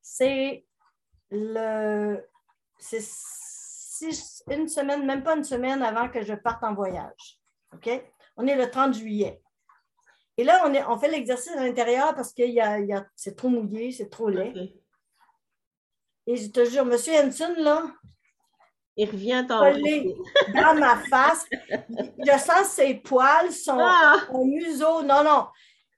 [0.00, 0.64] c'est
[1.30, 2.20] le.
[2.78, 3.00] C'est
[4.50, 7.38] une semaine, même pas une semaine avant que je parte en voyage.
[7.72, 7.88] OK?
[8.36, 9.40] On est le 30 juillet.
[10.36, 13.06] Et là, on, est, on fait l'exercice à l'intérieur parce que y a, y a,
[13.14, 14.74] c'est trop mouillé, c'est trop laid.
[16.26, 16.92] Et je te jure, M.
[16.92, 17.84] Henson, là,
[18.96, 21.44] il revient dans ma face.
[21.70, 24.16] Je sens ses poils, ah!
[24.26, 25.02] son, museau.
[25.02, 25.48] Non, non.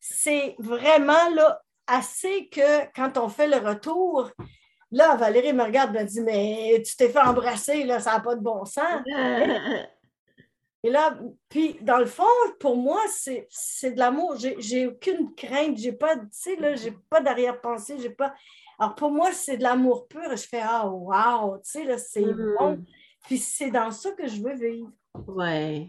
[0.00, 4.30] C'est vraiment là, assez que quand on fait le retour,
[4.90, 8.20] là, Valérie me regarde et me dit Mais tu t'es fait embrasser, là, ça n'a
[8.20, 9.02] pas de bon sens.
[10.84, 11.18] Et là,
[11.48, 12.24] puis dans le fond,
[12.60, 14.36] pour moi, c'est de l'amour.
[14.36, 18.34] J'ai aucune crainte, j'ai pas, tu sais, là, j'ai pas d'arrière-pensée, j'ai pas.
[18.78, 20.36] Alors pour moi, c'est de l'amour pur.
[20.36, 22.58] Je fais Ah, wow, tu sais, là, c'est mm-hmm.
[22.58, 22.84] bon.
[23.22, 24.90] Puis c'est dans ça que je veux vivre.
[25.26, 25.88] Ouais.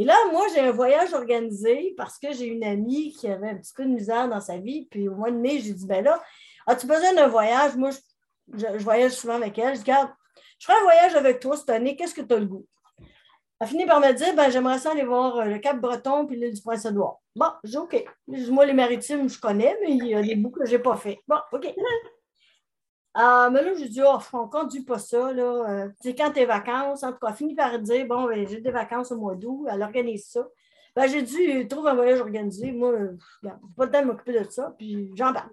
[0.00, 3.56] Et là, moi, j'ai un voyage organisé parce que j'ai une amie qui avait un
[3.56, 4.86] petit peu de misère dans sa vie.
[4.88, 6.22] Puis au mois de mai, j'ai dit Ben là,
[6.68, 7.74] as-tu besoin d'un voyage?
[7.74, 7.90] Moi,
[8.54, 9.74] je, voyage souvent avec elle.
[9.74, 10.10] Je dis Regarde,
[10.60, 12.64] je ferai un voyage avec toi cette année, qu'est-ce que tu as le goût?
[13.00, 13.06] Elle
[13.58, 16.36] a fini par me dire, ben, j'aimerais ça aller voir euh, le Cap Breton puis
[16.36, 17.18] l'île du Prince-Édouard.
[17.34, 18.04] Bon, j'ai OK.
[18.28, 20.94] Moi, les maritimes, je connais, mais il y a des bouts que je n'ai pas
[20.96, 21.18] fait.
[21.26, 21.74] Bon, OK.
[23.18, 25.32] Euh, mais là, j'ai dit, oh, on ne conduit pas ça.
[25.32, 25.88] Là.
[26.00, 28.70] c'est euh, quand tes vacances, en tout cas, finit par dire, bon, ben, j'ai des
[28.70, 30.46] vacances au mois d'août, elle organise ça.
[30.94, 32.70] Ben, j'ai dit, trouve un voyage organisé.
[32.70, 32.92] Moi,
[33.42, 35.52] je n'ai pas le temps de m'occuper de ça, puis j'embarque.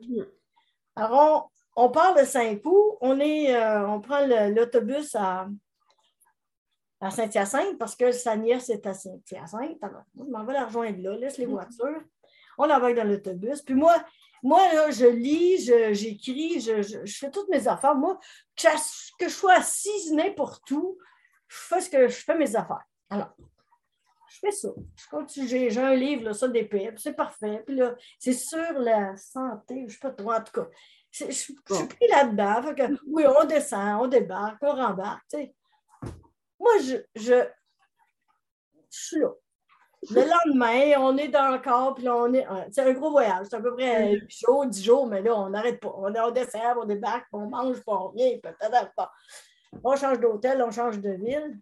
[0.95, 5.47] Alors, on, part de Saint-Cloud, on, on prend l'autobus à,
[7.01, 9.83] à Saint-Hyacinthe parce que sa nièce est à Saint-Hyacinthe.
[9.83, 11.51] Alors, je m'en vais la rejoindre là, laisse les mm.
[11.51, 12.01] voitures.
[12.57, 13.61] On embarque dans l'autobus.
[13.61, 13.95] Puis moi,
[14.43, 17.95] moi là, je lis, j'écris, je, fais toutes mes affaires.
[17.95, 18.19] Moi,
[18.55, 20.97] que, je sois assise n'importe où,
[21.47, 22.85] je fais ce que je fais mes affaires.
[23.09, 23.35] Alors,
[24.29, 24.69] je fais ça.
[25.47, 27.63] J'ai un livre là, sur des c'est parfait.
[27.65, 30.67] Puis là, c'est sur la santé, je ne sais pas trop, en tout cas.
[31.11, 32.91] Je, suis pris là-dedans.
[33.07, 35.33] Oui, on descend, on débarque, on rembarque.
[36.59, 37.47] Moi, je, je,
[38.89, 39.31] suis là.
[40.11, 42.45] Le lendemain, on est dans le corps, puis là, on est.
[42.71, 43.47] C'est un gros voyage.
[43.49, 45.93] C'est à peu près 8 jours, 10 jours, mais là, on n'arrête pas.
[45.95, 49.11] On, on descend, on débarque, on mange, puis on revient, peut-être pas.
[49.83, 51.59] On change d'hôtel, on change de ville.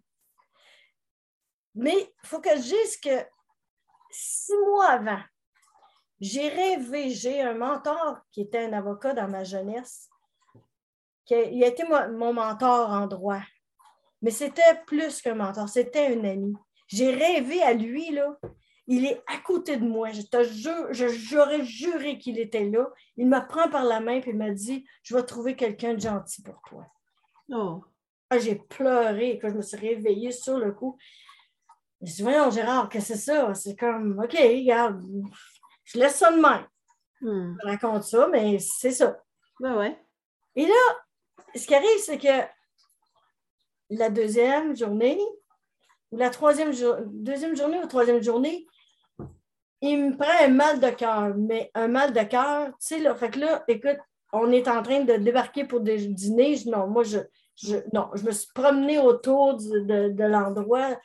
[1.74, 3.26] Mais il faut que je dise que
[4.10, 5.20] six mois avant,
[6.20, 10.08] j'ai rêvé, j'ai un mentor qui était un avocat dans ma jeunesse,
[11.24, 13.42] qui a, il a été mon mentor en droit.
[14.22, 16.54] Mais c'était plus qu'un mentor, c'était un ami.
[16.94, 18.38] J'ai rêvé à lui, là.
[18.86, 20.12] Il est à côté de moi.
[20.12, 22.88] Je te jure, j'aurais juré qu'il était là.
[23.16, 26.00] Il me prend par la main et il m'a dit Je vais trouver quelqu'un de
[26.00, 26.86] gentil pour toi.
[27.48, 27.82] Oh.
[28.30, 30.96] Ah, j'ai pleuré quand je me suis réveillée sur le coup.
[32.00, 33.54] Je dit Voyons, Gérard, qu'est-ce que c'est ça?
[33.54, 35.02] C'est comme OK, regarde,
[35.84, 36.64] je laisse ça de main.
[37.22, 37.56] Hmm.
[37.60, 39.18] Je raconte ça, mais c'est ça.
[39.58, 39.98] Ben ouais.
[40.54, 40.96] Et là,
[41.56, 42.46] ce qui arrive, c'est que
[43.90, 45.18] la deuxième journée,
[46.14, 46.72] ou la troisième
[47.12, 48.66] deuxième journée ou troisième journée,
[49.80, 51.34] il me prend un mal de cœur.
[51.36, 53.98] Mais un mal de cœur, tu sais, là, fait que là, écoute,
[54.32, 56.56] on est en train de débarquer pour des dîner.
[56.66, 57.18] non, moi, je,
[57.56, 60.96] je, non, je me suis promenée autour de, l'endroit.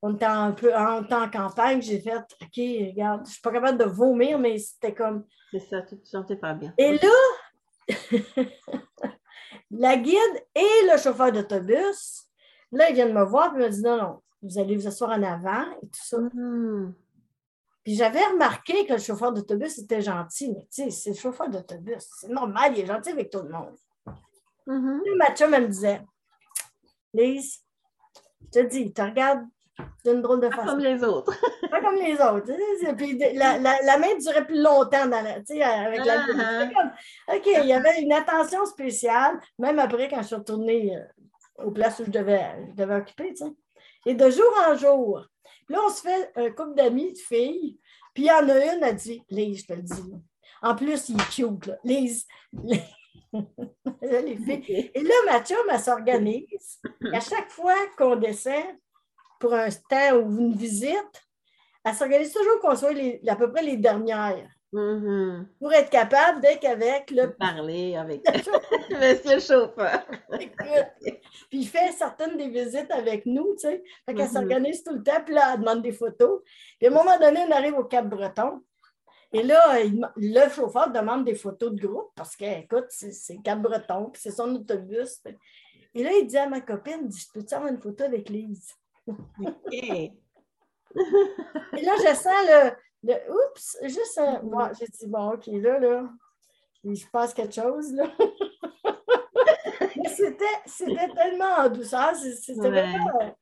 [0.00, 1.82] On était un peu en, en campagne.
[1.82, 5.24] J'ai fait, OK, regarde, je ne suis pas capable de vomir, mais c'était comme.
[5.50, 6.72] C'est ça, tu te sentais pas bien.
[6.78, 7.88] Et là,
[9.70, 12.24] la guide et le chauffeur d'autobus
[12.74, 15.10] Là, il vient de me voir et me dit non, non, vous allez vous asseoir
[15.10, 16.18] en avant et tout ça.
[16.18, 16.92] Mm-hmm.
[17.82, 21.48] Puis j'avais remarqué que le chauffeur d'autobus était gentil, mais tu sais, c'est le chauffeur
[21.48, 22.06] d'autobus.
[22.20, 23.76] C'est normal, il est gentil avec tout le monde.
[24.66, 25.16] Mm-hmm.
[25.16, 26.02] Mathieu me disait
[27.12, 27.60] Lise,
[28.42, 29.44] je te dis, il te regarde
[30.04, 30.62] d'une drôle de façon.
[30.66, 31.34] Pas comme les autres.
[31.70, 32.94] Pas comme les autres.
[32.96, 36.26] Puis la, la, main durait plus longtemps dans la, avec la.
[36.26, 36.92] Uh-huh.
[37.34, 41.70] OK, il y avait une attention spéciale, même après quand je suis retournée euh, aux
[41.70, 43.30] places où je devais, je devais occuper.
[43.30, 43.52] Tu sais.
[44.06, 45.26] Et de jour en jour,
[45.68, 47.78] là, on se fait un couple d'amis, de filles,
[48.14, 50.14] puis il y en a une, elle dit Lise, je te le dis.
[50.62, 51.76] En plus, il est cute, là.
[51.84, 52.26] Lise.
[54.02, 54.90] les filles.
[54.94, 56.80] Et là, Mathieu, elle s'organise.
[57.12, 58.64] À chaque fois qu'on descend
[59.40, 61.22] pour un stand ou une visite,
[61.84, 62.94] elle s'organise toujours qu'on soit
[63.26, 64.48] à peu près les dernières.
[64.74, 65.46] Mm-hmm.
[65.60, 67.32] Pour être capable d'être avec le.
[67.36, 68.24] Parler avec
[68.90, 70.04] monsieur le chauffeur.
[71.48, 73.84] puis il fait certaines des visites avec nous, tu sais.
[74.04, 74.32] Fait qu'elle mm-hmm.
[74.32, 76.42] s'organise tout le temps, puis là, elle demande des photos.
[76.78, 78.62] Puis à un moment donné, on arrive au Cap-Breton.
[79.32, 79.76] Et là,
[80.16, 84.52] le chauffeur demande des photos de groupe parce que, écoute, c'est Cap-Breton, puis c'est son
[84.56, 85.22] autobus.
[85.94, 88.74] Et là, il dit à ma copine, il je peux-tu avoir une photo avec Lise?
[89.72, 90.12] Et
[90.96, 92.70] là, je sens le,
[93.04, 94.42] le oups, juste un.
[94.42, 96.04] Moi, j'ai dit, bon, OK, là, là,
[96.84, 98.04] je passe quelque chose, là.
[100.66, 103.34] C'était tellement en douceur, c'était vraiment.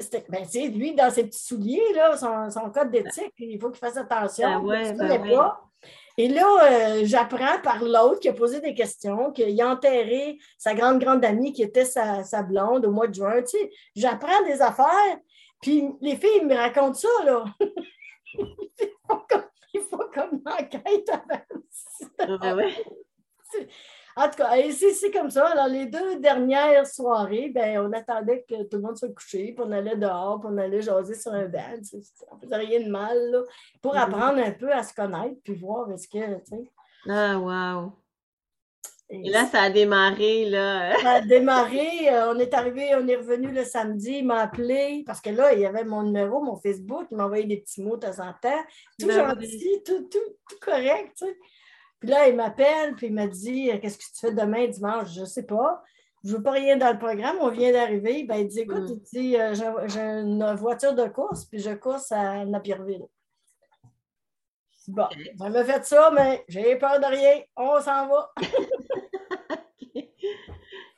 [0.00, 3.58] C'était, ben, tu sais, lui, dans ses petits souliers, là, son, son code d'éthique, il
[3.60, 4.60] faut qu'il fasse attention.
[4.60, 5.62] Ben ouais, ben pas.
[6.16, 10.74] Et là, euh, j'apprends par l'autre qui a posé des questions, qu'il a enterré sa
[10.74, 13.40] grande, grande amie qui était sa, sa blonde au mois de juin.
[13.42, 15.18] Tu sais, j'apprends des affaires,
[15.62, 17.44] puis les filles me racontent ça, là.
[19.74, 22.38] il, faut comme, une enquête avant.
[24.16, 25.46] En tout cas, c'est comme ça.
[25.46, 29.64] Alors, les deux dernières soirées, ben, on attendait que tout le monde soit couché, puis
[29.64, 31.60] on allait dehors, puis on allait jaser sur un banc.
[32.30, 33.42] On ne faisait rien de mal, là,
[33.80, 33.98] pour mm-hmm.
[33.98, 36.70] apprendre un peu à se connaître, puis voir est-ce que, tu sais.
[37.08, 37.92] Ah, wow!
[39.10, 40.98] Et, là, ça a démarré, là.
[41.02, 42.12] Ça a démarré.
[42.12, 45.54] Euh, on est arrivé, on est revenu le samedi, il m'a appelé, parce que là,
[45.54, 48.22] il y avait mon numéro, mon Facebook, il m'a envoyé des petits mots de temps
[48.22, 48.62] en temps.
[48.98, 51.36] Tout ben gentil, tout, tout, tout correct, tu sais.
[52.00, 55.20] Puis là, il m'appelle, puis il m'a dit Qu'est-ce que tu fais demain, dimanche Je
[55.20, 55.82] ne sais pas.
[56.24, 58.24] Je ne veux pas rien dans le programme, on vient d'arriver.
[58.24, 58.92] Ben, il dit Écoute, mm.
[58.92, 63.06] il dit, euh, j'ai une voiture de course, puis je course à Napierville.
[64.88, 65.06] Bon,
[65.38, 67.42] j'avais fait ça, mais j'ai peur de rien.
[67.56, 68.32] On s'en va.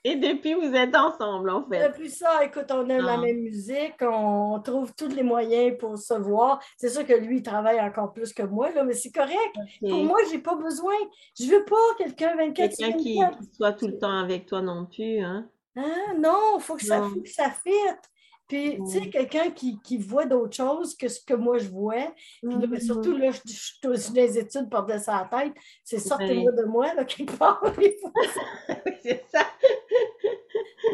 [0.02, 1.88] Et depuis, vous êtes ensemble, en fait.
[1.88, 6.14] Depuis ça, écoute, on aime la même musique, on trouve tous les moyens pour se
[6.14, 6.58] voir.
[6.78, 9.56] C'est sûr que lui, il travaille encore plus que moi, là, mais c'est correct.
[9.80, 10.94] Pour moi, je n'ai pas besoin.
[11.38, 13.18] Je ne veux pas quelqu'un 24 Quelqu'un qui
[13.52, 15.48] soit tout le temps avec toi non plus, hein?
[15.76, 18.10] Ah, non, il faut que ça, faut que ça fitte.
[18.50, 22.12] Puis, tu sais, quelqu'un qui, qui, voit d'autres choses que ce que moi je vois.
[22.42, 25.52] Puis surtout, là, je, suis dans les études de sa tête.
[25.84, 27.62] C'est sortez-moi de moi, là, quelque part.
[29.04, 29.46] c'est ça.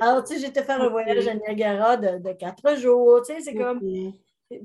[0.02, 3.22] Alors, tu sais, j'étais faire un voyage à Niagara de, de quatre jours.
[3.26, 3.80] Tu sais, c'est comme.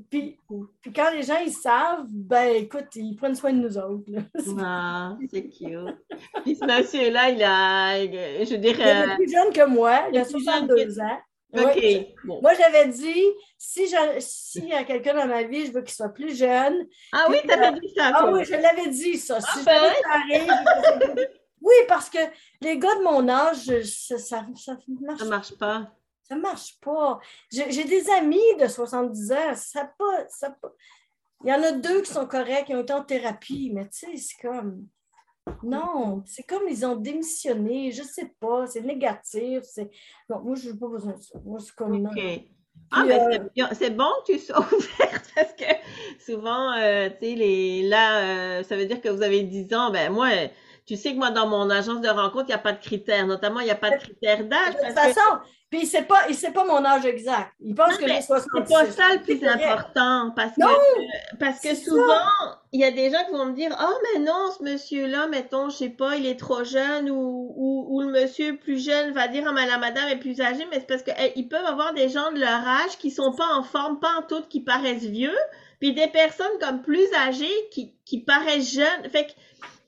[0.09, 0.37] Puis,
[0.81, 4.03] puis, quand les gens ils savent, ben écoute, ils prennent soin de nous autres.
[4.59, 5.97] Ah, c'est cute.
[6.43, 9.05] Puis ce monsieur-là, il a, je dirais.
[9.05, 11.19] Il est plus jeune que moi, il a 62 ans.
[11.53, 11.83] OK.
[12.23, 13.25] Moi, j'avais dit,
[13.57, 13.87] si
[14.19, 16.87] s'il y a quelqu'un dans ma vie, je veux qu'il soit plus jeune.
[17.11, 18.11] Ah oui, tu avais dit ça.
[18.13, 19.39] Ah oui, je l'avais dit, ça.
[19.41, 19.93] Ah si ben.
[20.09, 21.27] arrive,
[21.61, 22.19] oui, parce que
[22.61, 25.91] les gars de mon âge, ça, ça, ça marche Ça marche pas.
[26.23, 27.19] Ça marche pas.
[27.51, 30.71] J'ai des amis de 70 ans, ça pas, ça pas.
[31.43, 33.99] Il y en a deux qui sont corrects, qui ont été en thérapie, mais tu
[33.99, 34.87] sais, c'est comme.
[35.63, 39.63] Non, c'est comme ils ont démissionné, je sais pas, c'est négatif.
[40.29, 41.39] Non, moi, je n'ai pas besoin de ça.
[41.43, 42.05] Moi, c'est comme.
[42.05, 42.41] OK.
[42.91, 45.65] ah, mais euh, c'est bon que tu sois ouverte parce que
[46.19, 47.87] souvent, euh, tu sais, les...
[47.87, 48.19] là,
[48.59, 49.91] euh, ça veut dire que vous avez 10 ans.
[49.91, 50.29] Ben, moi,
[50.85, 53.27] tu sais que moi, dans mon agence de rencontre, il n'y a pas de critères.
[53.27, 54.75] Notamment, il n'y a pas de critères d'âge.
[54.75, 55.39] De toute façon,
[55.71, 57.53] puis il ne sait, pas, sait pas mon âge exact.
[57.61, 58.49] Il pense que j'ai 66.
[58.53, 60.33] C'est pas ça le plus important.
[60.35, 62.27] Parce que, parce que souvent,
[62.73, 65.69] il y a des gens qui vont me dire Oh, mais non, ce monsieur-là, mettons,
[65.69, 69.29] je ne sais pas, il est trop jeune ou, ou, le monsieur plus jeune va
[69.29, 70.67] dire Ah, mais la madame est plus âgée.
[70.71, 73.47] Mais c'est parce qu'ils peuvent avoir des gens de leur âge qui ne sont pas
[73.53, 75.37] en forme, pas en tout, qui paraissent vieux.
[75.79, 79.09] Puis des personnes comme plus âgées qui, qui paraissent jeunes.
[79.09, 79.31] Fait que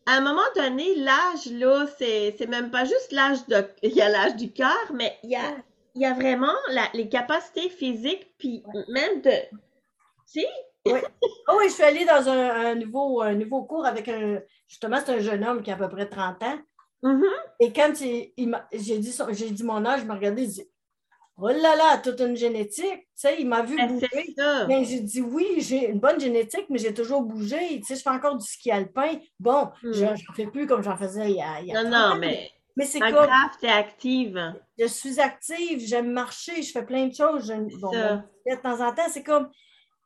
[0.05, 3.65] à un moment donné, l'âge, là, c'est, même pas juste l'âge de.
[3.83, 5.55] Il y a l'âge du cœur, mais il y a,
[5.95, 6.53] il y a vraiment
[6.93, 9.31] les capacités physiques, puis même de.
[10.31, 10.47] Tu sais?
[10.85, 10.99] Oui.
[11.47, 14.41] Oh oui, je suis allée dans un, nouveau, un nouveau cours avec un.
[14.67, 16.59] Justement, c'est un jeune homme qui a à peu près 30 ans.
[17.03, 17.33] Mm-hmm.
[17.61, 18.33] Et quand j'ai,
[18.99, 20.69] dit j'ai dit mon âge, il m'a regardé, il dit
[21.37, 22.85] Oh là là, toute une génétique.
[22.85, 24.35] Tu sais, il m'a vu ben, bouger.
[24.67, 27.79] Mais j'ai dit oui, j'ai une bonne génétique, mais j'ai toujours bougé.
[27.79, 29.19] Tu sais, je fais encore du ski alpin.
[29.39, 30.35] Bon, je n'en hmm.
[30.35, 31.59] fais plus comme j'en faisais il y a.
[31.61, 32.51] Il y a non, non, mais.
[32.75, 33.11] Mais c'est comme.
[33.11, 34.53] grave, tu es active.
[34.77, 37.51] Je suis active, j'aime marcher, je fais plein de choses.
[37.79, 39.49] bon, de temps en temps, c'est comme.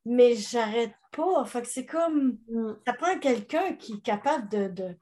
[0.05, 1.43] Mais j'arrête pas.
[1.45, 2.37] Fait que c'est comme.
[2.49, 2.73] Hmm.
[2.85, 4.95] Ça prend quelqu'un qui est capable de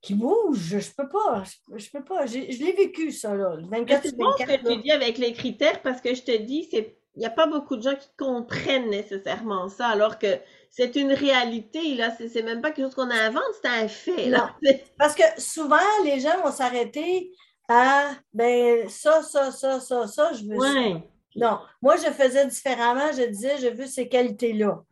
[0.00, 0.78] qui bouge.
[0.78, 1.42] Je peux pas.
[1.74, 2.26] Je, peux pas.
[2.26, 3.56] Je, l'ai vécu, ça, là.
[3.70, 6.68] 24 C'est bon ce que tu dis avec les critères parce que je te dis,
[6.70, 10.38] c'est il n'y a pas beaucoup de gens qui comprennent nécessairement ça, alors que
[10.70, 12.12] c'est une réalité, là.
[12.16, 14.54] C'est même pas quelque chose qu'on invente, c'est un fait, là.
[14.96, 17.32] Parce que souvent, les gens vont s'arrêter
[17.68, 21.00] à, ben, ça, ça, ça, ça, ça, je veux ça.
[21.36, 23.12] Non, moi, je faisais différemment.
[23.12, 24.82] Je disais, je veux ces qualités-là.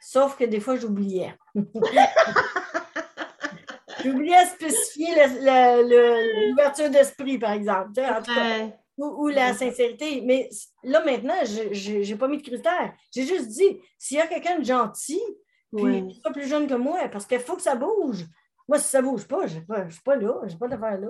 [0.00, 1.34] Sauf que des fois, j'oubliais.
[4.02, 5.08] J'ai oublié à spécifier
[6.50, 8.00] l'ouverture d'esprit, par exemple,
[8.96, 10.22] ou, la sincérité.
[10.24, 10.48] Mais
[10.82, 12.92] là, maintenant, je n'ai pas mis de critères.
[13.14, 15.22] J'ai juste dit, s'il y a quelqu'un de gentil,
[15.76, 18.24] puis qui soit plus jeune que moi, parce qu'il faut que ça bouge.
[18.68, 20.98] Moi, si ça ne bouge pas, je ne suis pas là, je n'ai pas d'affaire
[20.98, 21.08] là.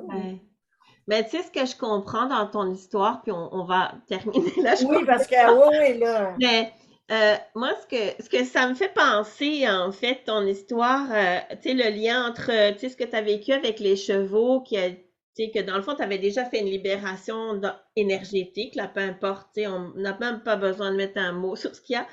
[1.07, 4.75] Mais tu sais ce que je comprends dans ton histoire, puis on, va terminer là.
[4.87, 6.37] oui, parce que oui, oui, là.
[6.39, 6.73] Mais
[7.11, 11.39] euh, moi, ce que, ce que ça me fait penser, en fait, ton histoire, euh,
[11.63, 14.61] tu sais, le lien entre, tu sais, ce que tu as vécu avec les chevaux,
[14.61, 14.97] qui a, tu
[15.35, 17.61] sais, que dans le fond, tu avais déjà fait une libération
[17.97, 21.75] énergétique, là, peu importe, tu on n'a même pas besoin de mettre un mot sur
[21.75, 22.07] ce qu'il y a.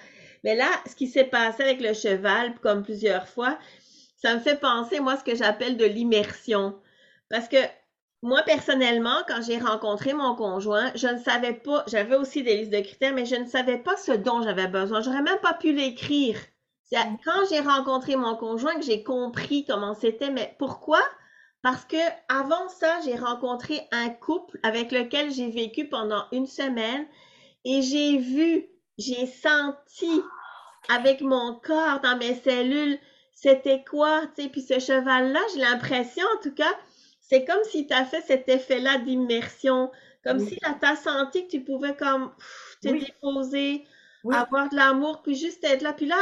[0.46, 3.58] Mais là, ce qui s'est passé avec le cheval, comme plusieurs fois,
[4.18, 6.80] ça me fait penser, moi, ce que j'appelle de l'immersion.
[7.30, 7.58] Parce que
[8.26, 12.71] moi, personnellement, quand j'ai rencontré mon conjoint, je ne savais pas, j'avais aussi des listes
[12.71, 15.01] de critères, mais je ne savais pas ce dont j'avais besoin.
[15.01, 16.39] J'aurais même pas pu l'écrire.
[16.86, 17.17] C'est mm.
[17.23, 20.32] quand j'ai rencontré mon conjoint que j'ai compris comment c'était.
[20.32, 21.01] Mais pourquoi?
[21.61, 21.97] Parce que
[22.28, 27.05] avant ça, j'ai rencontré un couple avec lequel j'ai vécu pendant une semaine
[27.63, 28.65] et j'ai vu,
[28.97, 30.21] j'ai senti
[30.89, 32.97] avec mon corps dans mes cellules,
[33.34, 36.73] c'était quoi, tu sais, puis ce cheval-là, j'ai l'impression en tout cas,
[37.28, 39.91] c'est comme si tu as fait cet effet-là d'immersion,
[40.23, 42.32] comme si tu as senti que tu pouvais comme
[42.82, 43.86] te déposer,
[44.32, 45.93] avoir de l'amour, puis juste être là.
[45.93, 46.17] Puis là,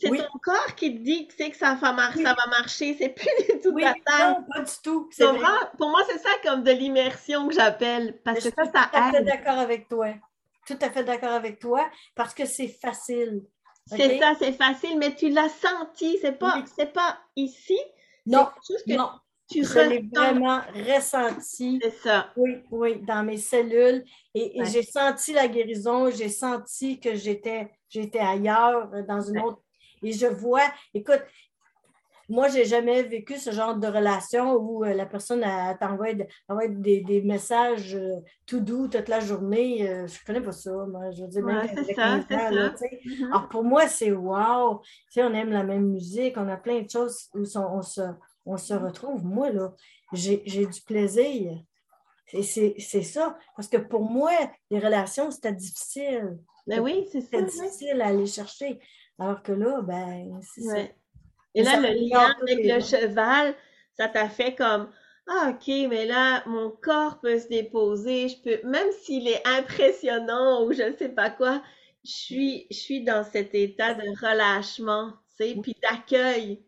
[0.00, 2.96] c'est ton corps qui te dit que c'est que ça va, marcher, ça va marcher,
[2.98, 4.04] c'est plus du tout ta tête.
[4.20, 5.10] Non, pas du tout.
[5.78, 8.92] pour moi, c'est ça comme de l'immersion que j'appelle, parce que ça, ça aide.
[8.92, 10.08] Tout à fait d'accord avec toi.
[10.66, 13.42] Tout à fait d'accord avec toi, parce que c'est facile.
[13.86, 17.78] C'est ça, c'est facile, mais tu l'as senti, c'est pas, c'est pas ici.
[18.26, 18.48] Non,
[18.86, 19.10] non.
[19.50, 21.78] Tu je l'ai vraiment ressenti.
[21.82, 22.30] C'est ça.
[22.36, 24.04] Oui, oui, dans mes cellules.
[24.34, 29.60] Et, j'ai senti la guérison, j'ai senti que j'étais, j'étais ailleurs, euh, dans une autre.
[30.02, 30.64] Et je vois,
[30.94, 31.22] écoute,
[32.30, 35.44] moi, je n'ai jamais vécu ce genre de relation où euh, la personne
[35.78, 36.14] t'envoie
[36.68, 39.80] des, des, messages euh, tout doux toute la journée.
[39.80, 41.10] je ne connais pas ça, moi.
[41.10, 42.46] Je veux dire, même avec ça, ça.
[43.28, 44.80] Alors, pour moi, c'est wow.
[44.80, 48.00] Tu sais, on aime la même musique, on a plein de choses où on se
[48.46, 49.24] on se retrouve.
[49.24, 49.74] Moi, là,
[50.12, 51.58] j'ai du plaisir.
[52.26, 53.38] C'est ça.
[53.56, 54.32] Parce que pour moi,
[54.70, 56.38] les relations, c'était difficile.
[56.66, 57.42] Ben oui, c'est ça.
[57.42, 58.80] difficile à aller chercher.
[59.18, 60.78] Alors que là, ben, c'est ça.
[61.54, 63.54] Et là, le lien avec le cheval,
[63.96, 64.90] ça t'a fait comme
[65.28, 68.28] Ah, OK, mais là, mon corps peut se déposer.
[68.28, 71.62] Je peux, même s'il est impressionnant ou je ne sais pas quoi,
[72.04, 76.64] je suis, je suis dans cet état de relâchement, tu sais, puis d'accueil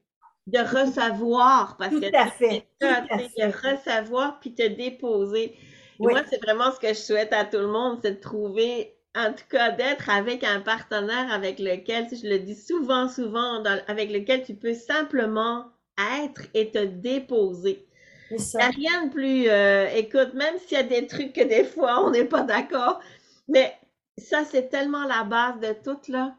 [0.46, 5.56] de recevoir, parce que à fait, de recevoir puis te déposer.
[5.98, 9.32] Moi, c'est vraiment ce que je souhaite à tout le monde, c'est de trouver, en
[9.32, 14.44] tout cas, d'être avec un partenaire avec lequel, je le dis souvent, souvent, avec lequel
[14.44, 15.66] tu peux simplement
[16.20, 17.86] être et te déposer.
[18.30, 21.44] Il n'y a rien de plus, euh, écoute, même s'il y a des trucs que
[21.44, 23.00] des fois on n'est pas d'accord,
[23.48, 23.72] mais
[24.18, 26.34] ça, c'est tellement la base de tout, là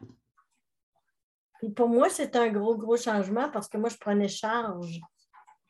[1.74, 5.00] pour moi, c'est un gros, gros changement parce que moi, je prenais charge.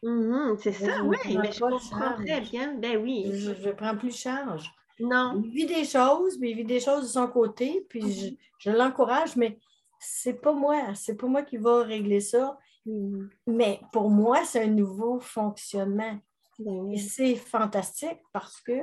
[0.03, 2.74] Mm-hmm, c'est ça, oui, mais je comprends très bien.
[2.74, 3.30] Ben oui.
[3.32, 4.70] Je ne prends plus charge.
[5.01, 5.41] Non.
[5.43, 8.39] Il vit des choses, mais il vit des choses de son côté, puis mm-hmm.
[8.59, 9.59] je, l'encourage, mais
[9.99, 10.95] c'est pas moi.
[10.95, 12.57] C'est pas moi qui va régler ça.
[12.86, 13.28] Mm-hmm.
[13.49, 16.18] Mais pour moi, c'est un nouveau fonctionnement.
[16.59, 18.80] Ben Et c'est fantastique parce que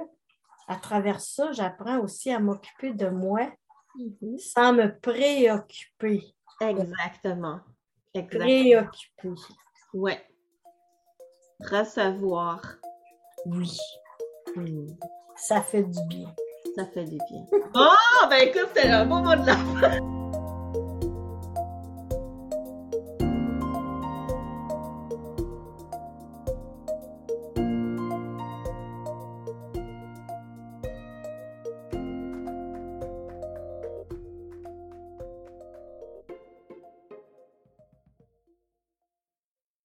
[0.67, 3.51] à travers ça, j'apprends aussi à m'occuper de moi
[4.37, 6.34] sans me préoccuper.
[6.61, 7.59] Exactement.
[8.13, 8.45] Exactement.
[8.45, 9.29] Préoccupé.
[9.93, 10.25] Ouais.
[11.59, 12.61] Recevoir.
[13.45, 13.77] Oui.
[14.55, 14.87] Hmm.
[15.35, 16.33] Ça fait du bien.
[16.75, 17.45] Ça fait du bien.
[17.75, 20.14] oh, ben écoute, c'est un beau mot de la fin.